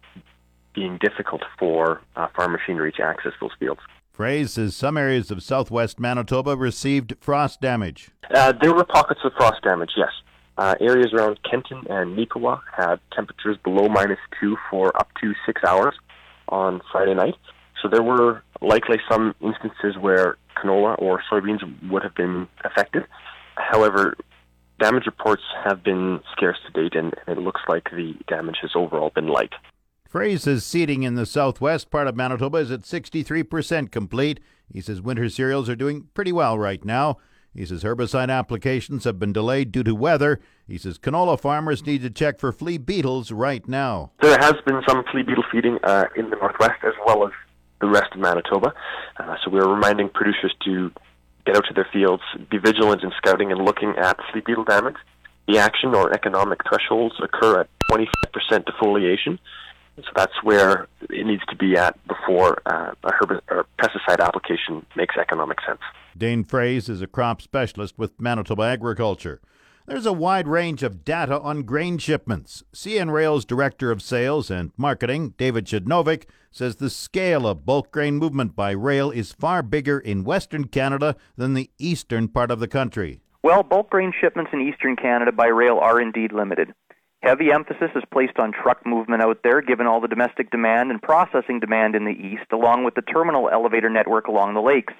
being 0.74 0.98
difficult 1.02 1.44
for 1.58 2.02
uh, 2.16 2.28
farm 2.36 2.52
machinery 2.52 2.92
to 2.94 3.04
access 3.04 3.32
those 3.40 3.52
fields. 3.60 3.82
Froese 4.20 4.50
says 4.50 4.76
some 4.76 4.98
areas 4.98 5.32
of 5.32 5.42
southwest 5.42 5.98
Manitoba 5.98 6.58
received 6.58 7.14
frost 7.22 7.62
damage. 7.62 8.10
Uh, 8.36 8.52
there 8.62 8.74
were 8.74 8.84
pockets 8.84 9.22
of 9.24 9.32
frost 9.38 9.64
damage, 9.64 9.92
yes. 9.96 10.10
Uh, 10.58 10.76
areas 10.82 11.14
around 11.14 11.40
Kenton 11.50 11.86
and 11.90 12.18
Neepawa 12.18 12.60
had 12.76 13.00
temperatures 13.16 13.56
below 13.64 13.88
minus 13.88 14.20
two 14.38 14.58
for 14.70 14.92
up 15.00 15.08
to 15.22 15.34
six 15.46 15.62
hours 15.64 15.96
on 16.50 16.82
Friday 16.92 17.14
night. 17.14 17.36
So 17.82 17.88
there 17.88 18.04
were 18.04 18.44
likely 18.60 18.98
some 19.10 19.36
instances 19.40 19.98
where 19.98 20.36
canola 20.62 21.02
or 21.02 21.24
soybeans 21.32 21.62
would 21.90 22.04
have 22.04 22.14
been 22.14 22.50
affected. 22.66 23.06
However, 23.56 24.18
damage 24.82 25.06
reports 25.06 25.44
have 25.64 25.82
been 25.82 26.20
scarce 26.34 26.58
to 26.66 26.74
date, 26.74 26.94
and 26.94 27.16
it 27.26 27.38
looks 27.38 27.62
like 27.70 27.86
the 27.92 28.16
damage 28.28 28.58
has 28.64 28.72
overall 28.76 29.12
been 29.16 29.28
light. 29.28 29.54
Frase's 30.10 30.66
seeding 30.66 31.04
in 31.04 31.14
the 31.14 31.26
southwest 31.28 31.92
part 31.92 32.08
of 32.08 32.16
Manitoba 32.16 32.58
is 32.58 32.72
at 32.72 32.82
63% 32.82 33.92
complete. 33.92 34.40
He 34.74 34.82
says 34.82 35.04
winter 35.04 35.30
cereals 35.30 35.70
are 35.70 35.76
doing 35.76 36.08
pretty 36.16 36.32
well 36.32 36.58
right 36.58 36.84
now. 36.84 37.20
He 37.54 37.64
says 37.64 37.84
herbicide 37.84 38.32
applications 38.32 39.04
have 39.04 39.20
been 39.20 39.34
delayed 39.34 39.72
due 39.72 39.84
to 39.84 39.94
weather. 39.94 40.40
He 40.68 40.80
says 40.80 40.98
canola 40.98 41.40
farmers 41.40 41.86
need 41.86 42.02
to 42.02 42.10
check 42.10 42.40
for 42.40 42.52
flea 42.52 42.80
beetles 42.80 43.32
right 43.32 43.68
now. 43.68 44.12
There 44.20 44.36
has 44.40 44.56
been 44.66 44.82
some 44.88 45.04
flea 45.12 45.22
beetle 45.22 45.44
feeding 45.52 45.78
uh, 45.84 46.06
in 46.16 46.32
the 46.32 46.38
northwest 46.38 46.84
as 46.84 46.94
well 47.06 47.28
as 47.28 47.32
the 47.80 47.88
rest 47.88 48.12
of 48.14 48.20
Manitoba. 48.20 48.74
Uh, 49.20 49.36
so 49.44 49.52
we're 49.52 49.72
reminding 49.72 50.10
producers 50.10 50.56
to 50.66 50.92
get 51.46 51.56
out 51.56 51.66
to 51.68 51.74
their 51.76 51.88
fields, 51.94 52.24
be 52.50 52.58
vigilant 52.58 53.04
in 53.04 53.12
scouting 53.18 53.52
and 53.52 53.64
looking 53.64 53.94
at 54.00 54.18
flea 54.32 54.42
beetle 54.44 54.64
damage. 54.64 54.98
The 55.48 55.60
action 55.60 55.94
or 55.94 56.12
economic 56.12 56.62
thresholds 56.68 57.16
occur 57.22 57.62
at 57.62 57.70
25% 57.92 58.08
defoliation. 58.66 59.38
So 60.04 60.12
that's 60.16 60.44
where 60.44 60.88
it 61.10 61.26
needs 61.26 61.44
to 61.50 61.56
be 61.56 61.76
at 61.76 61.96
before 62.08 62.62
uh, 62.66 62.94
a 63.04 63.12
herbicide 63.12 63.42
or 63.50 63.66
pesticide 63.80 64.20
application 64.20 64.86
makes 64.96 65.16
economic 65.18 65.60
sense. 65.66 65.82
Dane 66.18 66.44
Froese 66.44 66.90
is 66.90 67.02
a 67.02 67.08
crop 67.08 67.42
specialist 67.42 67.98
with 67.98 68.20
Manitoba 68.20 68.64
Agriculture. 68.64 69.42
There's 69.90 70.06
a 70.06 70.14
wide 70.14 70.48
range 70.48 70.84
of 70.84 71.04
data 71.04 71.40
on 71.40 71.64
grain 71.64 71.98
shipments. 71.98 72.64
CN 72.74 73.12
Rail's 73.12 73.44
Director 73.44 73.90
of 73.90 74.04
Sales 74.04 74.52
and 74.52 74.72
Marketing, 74.78 75.34
David 75.36 75.66
Przednowek, 75.66 76.26
says 76.52 76.76
the 76.76 76.92
scale 76.92 77.48
of 77.48 77.66
bulk 77.66 77.92
grain 77.92 78.18
movement 78.18 78.56
by 78.56 78.70
rail 78.72 79.10
is 79.10 79.32
far 79.32 79.64
bigger 79.64 79.98
in 79.98 80.24
Western 80.24 80.66
Canada 80.66 81.16
than 81.38 81.56
the 81.56 81.72
eastern 81.80 82.28
part 82.28 82.52
of 82.52 82.60
the 82.60 82.68
country. 82.68 83.22
Well, 83.42 83.64
bulk 83.64 83.90
grain 83.90 84.14
shipments 84.20 84.52
in 84.54 84.62
eastern 84.62 84.96
Canada 84.96 85.32
by 85.32 85.48
rail 85.48 85.80
are 85.80 86.00
indeed 86.00 86.34
limited. 86.34 86.74
Heavy 87.22 87.52
emphasis 87.52 87.92
is 87.96 88.04
placed 88.12 88.40
on 88.40 88.54
truck 88.54 88.86
movement 88.86 89.22
out 89.22 89.40
there, 89.44 89.62
given 89.62 89.88
all 89.88 90.00
the 90.00 90.08
domestic 90.08 90.52
demand 90.52 90.90
and 90.90 91.02
processing 91.02 91.60
demand 91.60 91.96
in 91.96 92.06
the 92.06 92.12
east, 92.12 92.52
along 92.54 92.86
with 92.86 92.96
the 92.96 93.02
terminal 93.02 93.50
elevator 93.50 93.90
network 93.90 94.28
along 94.28 94.54
the 94.54 94.62
lakes. 94.62 94.94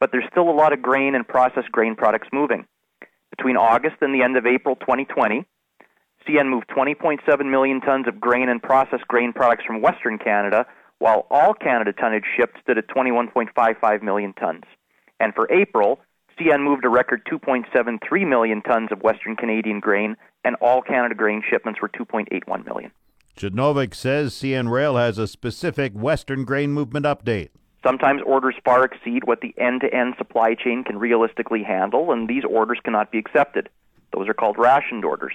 But 0.00 0.10
there's 0.10 0.24
still 0.30 0.50
a 0.50 0.50
lot 0.50 0.72
of 0.72 0.82
grain 0.82 1.14
and 1.14 1.26
processed 1.26 1.70
grain 1.70 1.94
products 1.94 2.28
moving. 2.32 2.66
Between 3.30 3.56
August 3.56 3.96
and 4.00 4.12
the 4.12 4.22
end 4.22 4.36
of 4.36 4.44
April 4.44 4.74
2020, 4.74 5.46
CN 6.26 6.48
moved 6.48 6.68
20.7 6.68 7.50
million 7.50 7.80
tons 7.80 8.08
of 8.08 8.20
grain 8.20 8.48
and 8.48 8.60
processed 8.60 9.06
grain 9.06 9.32
products 9.32 9.64
from 9.64 9.80
Western 9.80 10.18
Canada, 10.18 10.66
while 10.98 11.26
all 11.30 11.54
Canada 11.54 11.92
tonnage 11.92 12.24
shipped 12.36 12.58
stood 12.60 12.78
at 12.78 12.88
21.55 12.88 14.02
million 14.02 14.32
tons. 14.32 14.64
And 15.20 15.32
for 15.34 15.50
April, 15.52 16.00
CN 16.42 16.62
moved 16.62 16.84
a 16.84 16.88
record 16.88 17.24
2.73 17.26 18.26
million 18.26 18.62
tons 18.62 18.90
of 18.90 19.02
Western 19.02 19.36
Canadian 19.36 19.80
grain, 19.80 20.16
and 20.44 20.56
all 20.56 20.82
Canada 20.82 21.14
grain 21.14 21.42
shipments 21.48 21.80
were 21.80 21.88
2.81 21.88 22.64
million. 22.64 22.90
Przednowek 23.36 23.94
says 23.94 24.34
CN 24.34 24.70
Rail 24.70 24.96
has 24.96 25.18
a 25.18 25.26
specific 25.26 25.92
Western 25.92 26.44
grain 26.44 26.72
movement 26.72 27.06
update. 27.06 27.50
Sometimes 27.84 28.22
orders 28.24 28.54
far 28.64 28.84
exceed 28.84 29.24
what 29.24 29.40
the 29.40 29.54
end 29.56 29.80
to 29.82 29.94
end 29.94 30.14
supply 30.18 30.54
chain 30.54 30.84
can 30.84 30.98
realistically 30.98 31.62
handle, 31.62 32.12
and 32.12 32.28
these 32.28 32.44
orders 32.44 32.78
cannot 32.84 33.10
be 33.10 33.18
accepted. 33.18 33.68
Those 34.12 34.28
are 34.28 34.34
called 34.34 34.58
rationed 34.58 35.04
orders. 35.04 35.34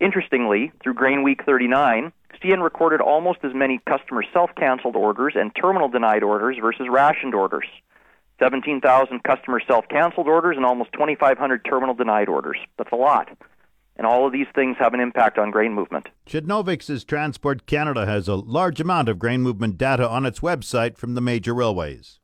Interestingly, 0.00 0.72
through 0.82 0.94
Grain 0.94 1.22
Week 1.22 1.42
39, 1.44 2.12
CN 2.42 2.62
recorded 2.62 3.00
almost 3.00 3.38
as 3.44 3.54
many 3.54 3.80
customer 3.88 4.24
self 4.32 4.50
canceled 4.56 4.96
orders 4.96 5.34
and 5.36 5.52
terminal 5.54 5.88
denied 5.88 6.22
orders 6.22 6.56
versus 6.60 6.86
rationed 6.90 7.34
orders. 7.34 7.66
17,000 8.44 9.22
customer 9.22 9.58
self 9.66 9.88
canceled 9.88 10.28
orders 10.28 10.56
and 10.56 10.66
almost 10.66 10.92
2,500 10.92 11.64
terminal 11.64 11.94
denied 11.94 12.28
orders. 12.28 12.58
That's 12.76 12.92
a 12.92 12.96
lot. 12.96 13.28
And 13.96 14.06
all 14.06 14.26
of 14.26 14.32
these 14.32 14.48
things 14.54 14.76
have 14.78 14.92
an 14.92 15.00
impact 15.00 15.38
on 15.38 15.50
grain 15.50 15.72
movement. 15.72 16.08
Przednowek 16.26 16.82
says 16.82 17.04
Transport 17.04 17.64
Canada 17.64 18.04
has 18.04 18.28
a 18.28 18.34
large 18.34 18.80
amount 18.80 19.08
of 19.08 19.18
grain 19.18 19.40
movement 19.40 19.78
data 19.78 20.06
on 20.06 20.26
its 20.26 20.40
website 20.40 20.98
from 20.98 21.14
the 21.14 21.20
major 21.22 21.54
railways. 21.54 22.18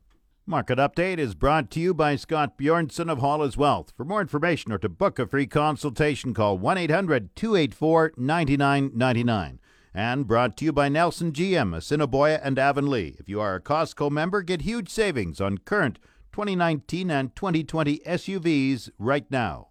Market 0.45 0.77
Update 0.79 1.17
is 1.17 1.33
brought 1.33 1.71
to 1.71 1.79
you 1.79 1.93
by 1.93 2.17
Scott 2.17 2.57
Bjornson 2.57 3.09
of 3.09 3.19
Hall's 3.19 3.57
Wealth. 3.57 3.93
For 3.95 4.03
more 4.03 4.21
information 4.21 4.71
or 4.71 4.77
to 4.79 4.89
book 4.89 5.17
a 5.17 5.25
free 5.25 5.47
consultation, 5.47 6.33
call 6.33 6.57
1 6.57 6.77
800 6.77 7.35
284 7.35 8.13
9999. 8.17 9.59
And 9.93 10.25
brought 10.25 10.55
to 10.57 10.65
you 10.65 10.71
by 10.71 10.87
Nelson 10.87 11.33
GM, 11.33 11.75
Assiniboia 11.75 12.39
and 12.41 12.57
Avonlea. 12.57 13.17
If 13.19 13.27
you 13.27 13.41
are 13.41 13.55
a 13.55 13.61
Costco 13.61 14.09
member, 14.09 14.41
get 14.41 14.61
huge 14.61 14.89
savings 14.89 15.41
on 15.41 15.57
current 15.57 15.99
2019 16.31 17.11
and 17.11 17.35
2020 17.35 17.99
SUVs 17.99 18.89
right 18.97 19.29
now. 19.29 19.67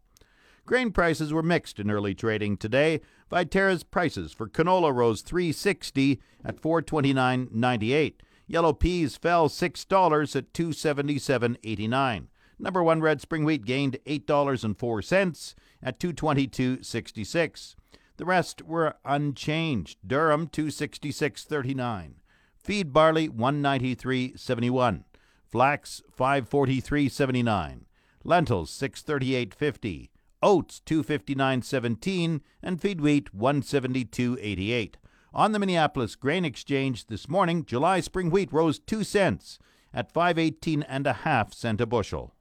Grain 0.67 0.93
prices 0.93 1.33
were 1.33 1.43
mixed 1.43 1.81
in 1.81 1.91
early 1.91 2.15
trading 2.15 2.59
today. 2.59 3.01
Viterra's 3.31 3.83
prices 3.83 4.33
for 4.33 4.47
canola 4.47 4.95
rose 4.95 5.23
360 5.23 6.21
at 6.45 6.61
429.98. 6.61 8.15
Yellow 8.47 8.73
peas 8.75 9.17
fell 9.17 9.49
$6 9.49 10.37
at 10.37 10.53
277.89. 10.53 12.27
Number 12.59 12.83
1 12.83 13.01
red 13.01 13.23
spring 13.23 13.45
wheat 13.45 13.65
gained 13.65 13.97
$8.04 14.07 15.55
at 15.83 15.99
222.66. 15.99 17.75
The 18.21 18.27
rest 18.27 18.61
were 18.61 18.97
unchanged. 19.03 19.97
Durum 20.07 20.51
266.39. 20.51 22.17
Feed 22.63 22.93
barley 22.93 23.31
193.71. 23.31 25.05
Flax 25.47 26.03
543.79. 26.19 27.85
Lentils 28.23 28.71
638.50 28.79 30.11
oats 30.43 30.83
259.17 30.85 32.43
and 32.63 32.79
feed 32.79 33.01
wheat 33.01 33.35
172.88. 33.35 34.95
On 35.33 35.53
the 35.53 35.59
Minneapolis 35.59 36.15
Grain 36.15 36.45
Exchange 36.45 37.07
this 37.07 37.27
morning, 37.27 37.65
July 37.65 38.01
spring 38.01 38.31
wheat 38.31 38.53
rose 38.53 38.79
2 38.79 39.03
cents 39.03 39.59
at 39.95 40.13
518 40.13 40.83
and 40.83 41.07
a 41.07 41.15
half 41.25 41.55
cent 41.55 41.81
a 41.81 41.87
bushel. 41.87 42.35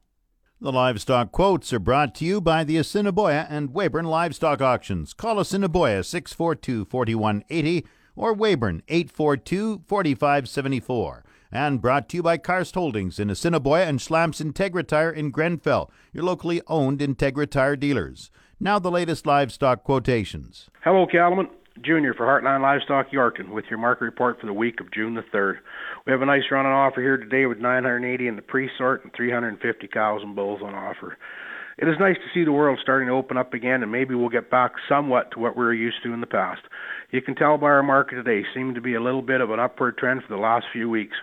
The 0.62 0.74
livestock 0.74 1.32
quotes 1.32 1.72
are 1.72 1.80
brought 1.80 2.13
to 2.15 2.26
you 2.26 2.41
by 2.41 2.65
the 2.65 2.76
Assiniboia 2.76 3.48
and 3.50 3.69
Weyburn 3.69 4.04
Livestock 4.04 4.62
Auctions. 4.62 5.13
Call 5.13 5.39
Assiniboia 5.39 6.04
642 6.04 6.84
4180 6.84 7.88
or 8.17 8.36
Weyburn 8.36 8.82
842 8.89 9.84
4574 9.88 11.24
and 11.50 11.82
brought 11.82 12.10
to 12.10 12.17
you 12.17 12.24
by 12.24 12.38
Karst 12.38 12.76
Holdings 12.76 13.19
in 13.19 13.30
Assiniboia 13.30 13.86
and 13.86 14.00
Schlamps 14.00 14.43
Integra 14.43 14.86
Tire 14.86 15.10
in 15.10 15.32
Grenfell, 15.32 15.89
your 16.12 16.26
locally 16.26 16.62
owned 16.67 17.00
Integra 17.00 17.50
Tire 17.50 17.78
dealers. 17.78 18.30
Now 18.60 18.80
the 18.80 18.91
latest 18.91 19.26
livestock 19.26 19.86
quotations. 19.86 20.69
Hello, 20.84 21.08
Cattlemen. 21.08 21.48
Junior 21.84 22.13
for 22.13 22.25
Heartland 22.25 22.62
Livestock 22.62 23.12
Yorkton 23.12 23.49
with 23.49 23.65
your 23.69 23.79
market 23.79 24.05
report 24.05 24.39
for 24.39 24.47
the 24.47 24.53
week 24.53 24.82
of 24.82 24.91
June 24.91 25.15
the 25.15 25.23
3rd. 25.34 25.55
We 26.05 26.12
have 26.12 26.21
a 26.21 26.25
nice 26.25 26.43
run 26.51 26.65
on 26.65 26.71
offer 26.71 27.01
here 27.01 27.17
today 27.17 27.45
with 27.45 27.60
980 27.60 28.27
in 28.27 28.36
the 28.36 28.41
pre-sort 28.41 29.03
and 29.03 29.13
350 29.15 29.88
cows 29.88 30.21
and 30.23 30.36
bulls 30.36 30.62
on 30.63 30.73
offer. 30.73 31.17
It 31.77 31.88
is 31.88 31.95
nice 31.99 32.17
to 32.17 32.34
see 32.34 32.43
the 32.43 32.51
world 32.51 32.79
starting 32.82 33.08
to 33.08 33.13
open 33.13 33.38
up 33.38 33.53
again, 33.53 33.84
and 33.84 33.91
maybe 33.91 34.13
we'll 34.13 34.29
get 34.29 34.51
back 34.51 34.73
somewhat 34.89 35.32
to 35.32 35.39
what 35.39 35.55
we 35.55 35.63
were 35.63 35.73
used 35.73 36.03
to 36.03 36.13
in 36.13 36.19
the 36.19 36.27
past. 36.27 36.62
You 37.12 37.21
can 37.21 37.36
tell 37.36 37.58
by 37.58 37.67
our 37.67 37.84
market 37.84 38.15
today 38.15 38.45
seeming 38.53 38.75
to 38.75 38.82
be 38.82 38.95
a 38.95 39.01
little 39.01 39.21
bit 39.21 39.39
of 39.39 39.51
an 39.51 39.60
upward 39.60 39.97
trend 39.97 40.23
for 40.23 40.36
the 40.36 40.41
last 40.41 40.65
few 40.73 40.89
weeks. 40.89 41.15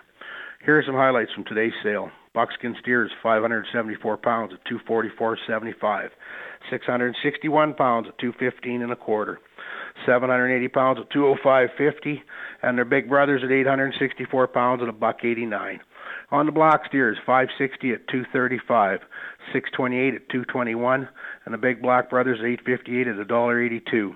Here 0.65 0.79
are 0.79 0.85
some 0.87 0.95
highlights 0.95 1.33
from 1.35 1.45
today's 1.45 1.75
sale. 1.83 2.11
Buckskin 2.33 2.75
steers 2.81 3.11
574 3.23 4.17
pounds 4.17 4.53
at 4.55 4.65
244.75, 4.73 6.09
661 6.71 7.75
pounds 7.75 8.09
at 8.09 8.19
215 8.19 8.83
and 8.83 8.93
a 8.93 8.97
quarter, 8.97 9.39
780 10.05 10.69
pounds 10.69 10.99
at 11.01 11.11
205.50, 11.11 12.21
and 12.63 12.77
their 12.77 12.85
big 12.85 13.09
brothers 13.09 13.43
at 13.45 13.51
864 13.51 14.49
pounds 14.49 14.83
at 14.83 14.89
a 14.89 14.93
buck 14.93 15.25
89. 15.25 15.81
On 16.31 16.47
the 16.47 16.53
block 16.53 16.83
steers 16.89 17.19
560 17.25 17.93
at 17.93 18.09
235, 18.09 19.01
628 19.53 20.15
at 20.15 20.29
221, 20.29 21.09
and 21.45 21.55
the 21.55 21.59
big 21.59 21.81
black 21.81 22.11
brothers 22.11 22.39
at 22.41 22.47
858 22.47 23.07
at 23.07 23.19
a 23.19 23.25
dollar 23.25 23.63
82. 23.63 24.15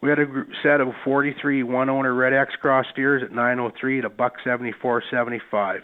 We 0.00 0.08
had 0.08 0.18
a 0.18 0.26
set 0.62 0.80
of 0.80 0.88
43 1.04 1.62
one 1.62 1.90
owner 1.90 2.14
Red 2.14 2.32
X 2.32 2.54
cross 2.60 2.86
steers 2.92 3.22
at 3.22 3.32
903 3.32 3.98
at 3.98 4.04
a 4.04 4.08
buck 4.08 4.34
74.75. 4.46 5.80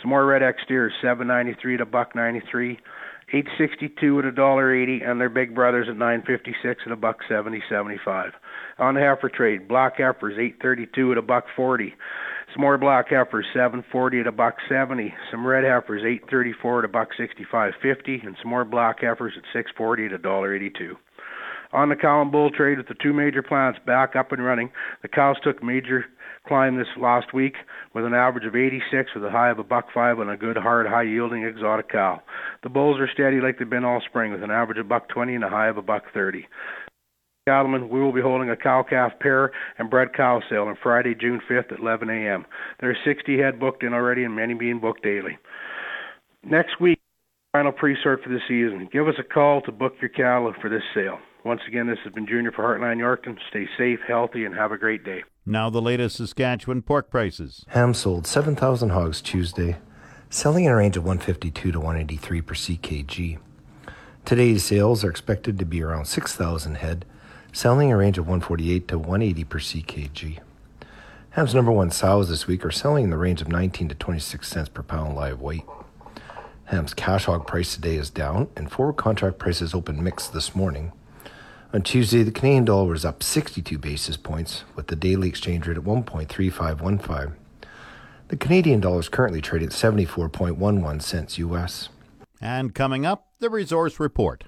Some 0.00 0.10
more 0.10 0.24
Red 0.24 0.42
X 0.42 0.62
steers 0.64 0.92
793 1.02 1.74
at 1.74 1.80
a 1.82 1.86
buck 1.86 2.14
93, 2.14 2.78
862 3.32 4.18
at 4.18 4.24
a 4.24 4.32
dollar 4.32 4.74
80, 4.74 5.02
and 5.02 5.20
their 5.20 5.28
big 5.28 5.54
brothers 5.54 5.88
at 5.90 5.96
956 5.96 6.82
at 6.86 6.92
a 6.92 6.96
buck 6.96 7.18
70.75. 7.28 8.32
On 8.80 8.94
the 8.94 9.00
heifer 9.00 9.28
trade, 9.28 9.68
black 9.68 9.98
heifers 9.98 10.38
832 10.38 11.12
at 11.12 11.18
a 11.18 11.22
buck 11.22 11.44
40. 11.54 11.94
Some 12.54 12.62
more 12.62 12.78
black 12.78 13.10
heifers 13.10 13.46
740 13.52 14.20
at 14.20 14.26
a 14.26 14.32
buck 14.32 14.56
70. 14.68 15.14
Some 15.30 15.46
red 15.46 15.64
heifers 15.64 16.02
834 16.02 16.78
at 16.80 16.84
a 16.86 16.88
buck 16.88 17.10
65.50, 17.18 18.26
and 18.26 18.36
some 18.42 18.50
more 18.50 18.64
black 18.64 19.00
heifers 19.02 19.34
at 19.36 19.44
640 19.52 20.06
at 20.06 20.12
a 20.12 20.18
dollar 20.18 20.56
82 20.56 20.96
on 21.72 21.88
the 21.88 21.96
cow 21.96 22.20
and 22.20 22.32
bull 22.32 22.50
trade 22.50 22.78
with 22.78 22.88
the 22.88 22.96
two 23.00 23.12
major 23.12 23.42
plants 23.42 23.78
back 23.86 24.16
up 24.16 24.32
and 24.32 24.44
running. 24.44 24.70
The 25.02 25.08
cows 25.08 25.36
took 25.42 25.62
major 25.62 26.06
climb 26.46 26.76
this 26.76 26.88
last 27.00 27.32
week 27.34 27.54
with 27.94 28.04
an 28.04 28.14
average 28.14 28.44
of 28.44 28.56
86 28.56 29.10
with 29.14 29.24
a 29.24 29.30
high 29.30 29.50
of 29.50 29.58
a 29.58 29.64
buck 29.64 29.86
five 29.92 30.18
on 30.18 30.28
a 30.28 30.36
good 30.36 30.56
hard 30.56 30.86
high 30.86 31.02
yielding 31.02 31.44
exotic 31.44 31.90
cow. 31.90 32.22
The 32.62 32.70
bulls 32.70 32.98
are 32.98 33.08
steady 33.12 33.40
like 33.40 33.58
they've 33.58 33.68
been 33.68 33.84
all 33.84 34.02
spring 34.08 34.32
with 34.32 34.42
an 34.42 34.50
average 34.50 34.78
of 34.78 34.88
buck 34.88 35.08
20 35.08 35.34
and 35.34 35.44
a 35.44 35.48
high 35.48 35.68
of 35.68 35.76
a 35.76 35.82
buck 35.82 36.04
30. 36.12 36.46
Cattlemen, 37.46 37.88
we 37.88 38.00
will 38.00 38.12
be 38.12 38.20
holding 38.20 38.50
a 38.50 38.56
cow 38.56 38.82
calf 38.82 39.12
pair 39.18 39.50
and 39.78 39.88
bred 39.88 40.12
cow 40.14 40.42
sale 40.50 40.64
on 40.64 40.76
Friday, 40.82 41.14
June 41.14 41.40
5th 41.48 41.72
at 41.72 41.80
11 41.80 42.10
a.m. 42.10 42.44
There 42.80 42.90
are 42.90 42.96
60 43.02 43.38
head 43.38 43.58
booked 43.58 43.82
in 43.82 43.94
already 43.94 44.24
and 44.24 44.36
many 44.36 44.52
being 44.52 44.78
booked 44.78 45.02
daily. 45.02 45.38
Next 46.44 46.80
week, 46.80 47.00
final 47.52 47.72
pre-sort 47.72 48.22
for 48.22 48.28
the 48.28 48.40
season. 48.46 48.88
Give 48.92 49.08
us 49.08 49.14
a 49.18 49.22
call 49.22 49.62
to 49.62 49.72
book 49.72 49.94
your 50.02 50.10
cattle 50.10 50.52
for 50.60 50.68
this 50.68 50.82
sale. 50.94 51.18
Once 51.44 51.62
again, 51.66 51.86
this 51.86 51.98
has 52.04 52.12
been 52.12 52.26
Junior 52.26 52.52
for 52.52 52.62
Heartland 52.62 52.98
Yorkton. 52.98 53.38
Stay 53.48 53.66
safe, 53.78 54.00
healthy, 54.06 54.44
and 54.44 54.54
have 54.54 54.70
a 54.70 54.76
great 54.76 55.02
day. 55.02 55.24
Now 55.46 55.70
the 55.70 55.80
latest 55.80 56.16
Saskatchewan 56.16 56.82
pork 56.82 57.10
prices. 57.10 57.64
Ham 57.68 57.94
sold 57.94 58.26
7,000 58.26 58.90
hogs 58.90 59.22
Tuesday, 59.22 59.78
selling 60.28 60.66
in 60.66 60.72
a 60.72 60.76
range 60.76 60.98
of 60.98 61.04
152 61.04 61.72
to 61.72 61.78
183 61.78 62.42
per 62.42 62.54
ckg. 62.54 63.38
Today's 64.26 64.62
sales 64.62 65.02
are 65.02 65.10
expected 65.10 65.58
to 65.58 65.64
be 65.64 65.82
around 65.82 66.04
6,000 66.04 66.74
head, 66.74 67.06
selling 67.52 67.92
a 67.92 67.96
range 67.96 68.18
of 68.18 68.26
148 68.26 68.88
to 68.88 68.98
180 68.98 69.44
per 69.44 69.58
ckg. 69.58 70.38
Ham's 71.30 71.54
number 71.54 71.70
one 71.70 71.90
sows 71.90 72.28
this 72.28 72.46
week 72.46 72.64
are 72.64 72.70
selling 72.70 73.04
in 73.04 73.10
the 73.10 73.16
range 73.16 73.40
of 73.40 73.48
19 73.48 73.88
to 73.88 73.94
26 73.94 74.48
cents 74.48 74.68
per 74.68 74.82
pound 74.82 75.14
live 75.14 75.40
weight. 75.40 75.64
Ham's 76.64 76.94
cash 76.94 77.26
hog 77.26 77.46
price 77.46 77.74
today 77.74 77.96
is 77.96 78.10
down, 78.10 78.48
and 78.56 78.70
forward 78.70 78.94
contract 78.94 79.38
prices 79.38 79.74
open 79.74 80.02
mixed 80.02 80.32
this 80.32 80.54
morning. 80.54 80.92
On 81.72 81.82
Tuesday, 81.82 82.24
the 82.24 82.32
Canadian 82.32 82.64
dollar 82.64 82.88
was 82.88 83.04
up 83.04 83.22
62 83.22 83.78
basis 83.78 84.16
points, 84.16 84.64
with 84.74 84.88
the 84.88 84.96
daily 84.96 85.28
exchange 85.28 85.66
rate 85.68 85.76
at 85.76 85.84
1.3515. 85.84 87.34
The 88.26 88.36
Canadian 88.36 88.80
dollar 88.80 89.00
is 89.00 89.08
currently 89.08 89.40
trading 89.40 89.68
at 89.68 89.74
74.11 89.74 91.02
cents 91.02 91.38
US. 91.38 91.88
And 92.40 92.74
coming 92.74 93.06
up, 93.06 93.28
the 93.38 93.50
resource 93.50 94.00
report. 94.00 94.44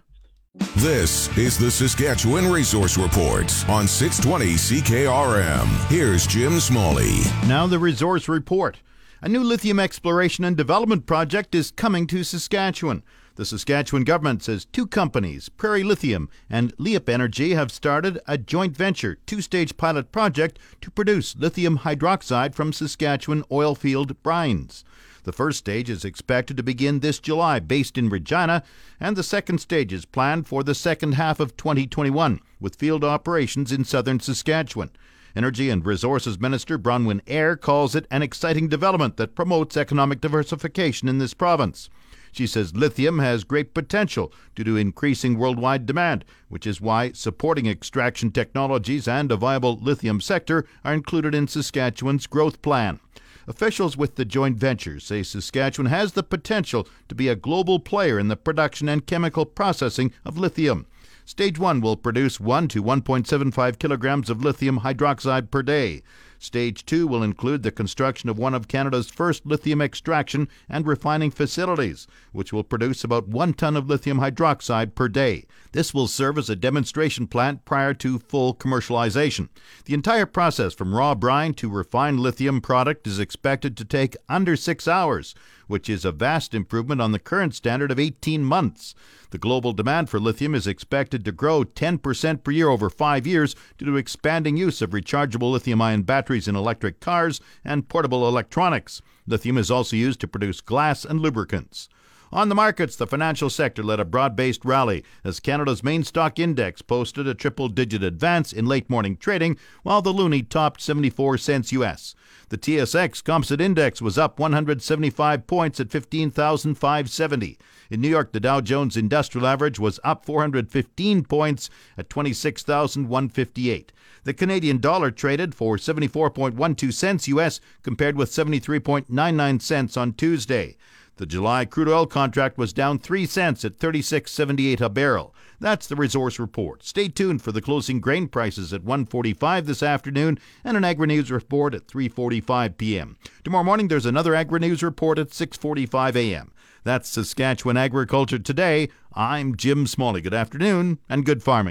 This 0.77 1.35
is 1.39 1.57
the 1.57 1.71
Saskatchewan 1.71 2.51
Resource 2.51 2.99
Report 2.99 3.45
on 3.71 3.89
620 3.89 4.55
CKRM. 4.55 5.67
Here's 5.89 6.27
Jim 6.27 6.61
Smalley. 6.61 7.21
Now, 7.47 7.67
the 7.67 7.79
resource 7.79 8.29
report. 8.29 8.79
A 9.23 9.31
new 9.31 9.43
lithium 9.43 9.81
exploration 9.81 10.45
and 10.45 10.55
development 10.55 11.07
project 11.07 11.55
is 11.55 11.71
coming 11.71 12.07
to 12.09 12.23
Saskatchewan. 12.23 13.03
The 13.37 13.47
Saskatchewan 13.47 14.05
government 14.05 14.43
says 14.43 14.67
two 14.67 14.87
companies, 14.87 15.49
Prairie 15.49 15.85
Lithium 15.85 16.29
and 16.51 16.77
Liep 16.77 17.09
Energy, 17.09 17.55
have 17.55 17.73
started 17.73 18.21
a 18.27 18.37
joint 18.37 18.77
venture 18.77 19.19
two 19.25 19.41
stage 19.41 19.79
pilot 19.79 20.13
project 20.13 20.59
to 20.83 20.91
produce 20.91 21.35
lithium 21.35 21.79
hydroxide 21.79 22.55
from 22.55 22.75
Saskatchewan 22.75 23.45
oilfield 23.45 24.17
brines. 24.23 24.85
The 25.25 25.33
first 25.33 25.59
stage 25.59 25.89
is 25.89 26.05
expected 26.05 26.57
to 26.57 26.65
begin 26.65 26.99
this 26.99 27.21
July, 27.21 27.61
based 27.61 27.97
in 27.97 28.09
Regina, 28.09 28.65
and 28.99 29.17
the 29.17 29.23
second 29.23 29.59
stage 29.59 29.93
is 29.93 30.05
planned 30.05 30.49
for 30.49 30.65
the 30.65 30.75
second 30.75 31.13
half 31.13 31.39
of 31.39 31.57
2021, 31.57 32.41
with 32.61 32.75
field 32.75 33.05
operations 33.05 33.71
in 33.71 33.85
southern 33.85 34.19
Saskatchewan. 34.19 34.91
Energy 35.37 35.71
and 35.71 35.87
Resources 35.87 36.41
Minister 36.41 36.77
Bronwyn 36.77 37.21
Eyre 37.29 37.57
calls 37.57 37.95
it 37.95 38.07
an 38.11 38.23
exciting 38.23 38.69
development 38.69 39.17
that 39.17 39.37
promotes 39.37 39.77
economic 39.77 40.21
diversification 40.21 41.09
in 41.09 41.19
this 41.19 41.35
province. 41.35 41.89
She 42.33 42.47
says 42.47 42.75
lithium 42.75 43.19
has 43.19 43.45
great 43.45 43.75
potential 43.75 44.33
due 44.55 44.65
to 44.65 44.77
increasing 44.77 45.39
worldwide 45.39 45.87
demand, 45.87 46.25
which 46.49 46.67
is 46.67 46.81
why 46.81 47.13
supporting 47.13 47.67
extraction 47.67 48.33
technologies 48.33 49.07
and 49.07 49.31
a 49.31 49.37
viable 49.37 49.79
lithium 49.81 50.21
sector 50.21 50.67
are 50.85 50.95
included 50.95 51.35
in 51.35 51.47
Saskatchewan's 51.47 52.27
growth 52.27 52.61
plan. 52.61 53.01
Officials 53.49 53.97
with 53.97 54.15
the 54.15 54.25
joint 54.25 54.57
venture 54.57 55.01
say 55.01 55.23
Saskatchewan 55.23 55.91
has 55.91 56.13
the 56.13 56.23
potential 56.23 56.87
to 57.09 57.15
be 57.15 57.29
a 57.29 57.35
global 57.35 57.81
player 57.81 58.19
in 58.19 58.29
the 58.29 58.37
production 58.37 58.89
and 58.89 59.07
chemical 59.07 59.45
processing 59.45 60.13
of 60.25 60.39
lithium. 60.39 60.87
Stage 61.25 61.59
1 61.59 61.81
will 61.81 61.97
produce 61.97 62.41
1 62.41 62.69
to 62.69 62.83
1.75 62.83 63.79
kilograms 63.79 64.29
of 64.29 64.45
lithium 64.45 64.81
hydroxide 64.81 65.51
per 65.51 65.63
day. 65.63 66.03
Stage 66.39 66.85
2 66.85 67.07
will 67.07 67.23
include 67.23 67.63
the 67.63 67.71
construction 67.71 68.29
of 68.29 68.39
one 68.39 68.55
of 68.55 68.67
Canada's 68.67 69.09
first 69.09 69.47
lithium 69.47 69.81
extraction 69.81 70.49
and 70.69 70.87
refining 70.87 71.31
facilities, 71.31 72.09
which 72.33 72.53
will 72.53 72.65
produce 72.65 73.05
about 73.05 73.29
1 73.29 73.55
ton 73.55 73.77
of 73.77 73.89
lithium 73.89 74.19
hydroxide 74.19 74.97
per 74.97 75.09
day. 75.09 75.45
This 75.73 75.95
will 75.95 76.07
serve 76.07 76.37
as 76.37 76.51
a 76.51 76.57
demonstration 76.57 77.27
plant 77.27 77.65
prior 77.65 77.95
to 77.95 78.19
full 78.19 78.55
commercialization. 78.55 79.49
The 79.87 79.95
entire 79.95 80.27
process 80.27 80.75
from 80.75 80.95
raw 80.95 81.15
brine 81.15 81.55
to 81.55 81.71
refined 81.71 82.21
lithium 82.21 82.61
product 82.61 83.07
is 83.07 83.19
expected 83.19 83.77
to 83.79 83.85
take 83.85 84.17
under 84.29 84.55
6 84.55 84.87
hours, 84.87 85.35
which 85.67 85.89
is 85.89 86.05
a 86.05 86.13
vast 86.13 86.55
improvement 86.55 87.01
on 87.01 87.13
the 87.13 87.19
current 87.19 87.55
standard 87.55 87.91
of 87.91 87.99
18 87.99 88.45
months. 88.45 88.95
The 89.31 89.39
global 89.39 89.73
demand 89.73 90.11
for 90.11 90.21
lithium 90.21 90.55
is 90.55 90.67
expected 90.67 91.25
to 91.25 91.33
grow 91.33 91.65
10% 91.65 92.45
per 92.45 92.51
year 92.51 92.69
over 92.69 92.91
five 92.91 93.27
years 93.27 93.57
due 93.79 93.87
to 93.87 93.97
expanding 93.97 94.59
use 94.59 94.83
of 94.83 94.91
rechargeable 94.91 95.51
lithium 95.51 95.81
ion 95.81 96.03
batteries 96.03 96.49
in 96.49 96.55
electric 96.55 97.01
cars 97.01 97.41
and 97.65 97.89
portable 97.89 98.29
electronics. 98.29 99.01
Lithium 99.27 99.57
is 99.57 99.71
also 99.71 99.97
used 99.97 100.21
to 100.21 100.29
produce 100.29 100.61
glass 100.61 101.07
and 101.07 101.19
lubricants. 101.19 101.89
On 102.35 102.49
the 102.49 102.55
markets, 102.55 102.97
the 102.97 103.07
financial 103.07 103.51
sector 103.51 103.83
led 103.83 104.01
a 104.01 104.07
broad 104.07 104.35
based 104.35 104.65
rally 104.65 105.05
as 105.23 105.39
Canada's 105.39 105.85
main 105.85 106.03
stock 106.03 106.39
index 106.39 106.81
posted 106.81 107.27
a 107.27 107.35
triple 107.35 107.69
digit 107.69 108.03
advance 108.03 108.55
in 108.55 108.65
late 108.65 108.89
morning 108.89 109.19
trading, 109.19 109.59
while 109.83 110.01
the 110.01 110.15
loonie 110.15 110.49
topped 110.49 110.81
74 110.81 111.37
cents 111.37 111.73
US. 111.73 112.15
The 112.49 112.57
TSX 112.57 113.23
Composite 113.23 113.61
Index 113.61 114.01
was 114.01 114.17
up 114.17 114.39
175 114.39 115.47
points 115.47 115.79
at 115.79 115.91
15,570. 115.91 117.59
In 117.91 118.01
New 118.01 118.09
York, 118.09 118.33
the 118.33 118.41
Dow 118.41 118.63
Jones 118.63 118.97
Industrial 118.97 119.47
Average 119.47 119.79
was 119.79 120.01
up 120.03 120.25
415 120.25 121.25
points 121.25 121.69
at 121.99 122.09
26,158. 122.09 123.93
The 124.25 124.33
Canadian 124.33 124.79
dollar 124.79 125.11
traded 125.11 125.55
for 125.55 125.77
74.12 125.77 126.95
cents 126.95 127.29
US 127.29 127.61
compared 127.83 128.17
with 128.17 128.31
73.99 128.31 129.61
cents 129.61 129.99
on 129.99 130.15
Tuesday. 130.15 130.79
The 131.17 131.27
July 131.27 131.67
crude 131.67 131.89
oil 131.89 132.07
contract 132.07 132.57
was 132.57 132.73
down 132.73 132.99
3 132.99 133.27
cents 133.27 133.65
at 133.65 133.79
36.78 133.79 134.81
a 134.81 134.89
barrel. 134.89 135.35
That's 135.61 135.87
the 135.87 135.95
resource 135.95 136.39
report. 136.39 136.83
Stay 136.83 137.09
tuned 137.09 137.43
for 137.43 137.53
the 137.53 137.61
closing 137.61 138.01
grain 138.01 138.29
prices 138.29 138.73
at 138.73 138.83
1:45 138.83 139.67
this 139.67 139.83
afternoon 139.83 140.39
and 140.65 140.77
an 140.77 140.85
Agri 140.85 141.07
News 141.07 141.31
report 141.31 141.75
at 141.75 141.87
3:45 141.87 142.79
p.m. 142.79 143.17
Tomorrow 143.45 143.65
morning 143.65 143.89
there's 143.89 144.07
another 144.07 144.35
Agri 144.35 144.61
News 144.61 144.83
report 144.83 145.19
at 145.19 145.29
6:45 145.29 146.17
a.m. 146.17 146.53
That's 146.85 147.09
Saskatchewan 147.09 147.77
Agriculture 147.77 148.41
Today. 148.41 148.89
I'm 149.15 149.55
Jim 149.55 149.87
Smalley. 149.87 150.21
Good 150.21 150.35
afternoon 150.35 150.99
and 151.09 151.25
good 151.25 151.43
farming. 151.43 151.71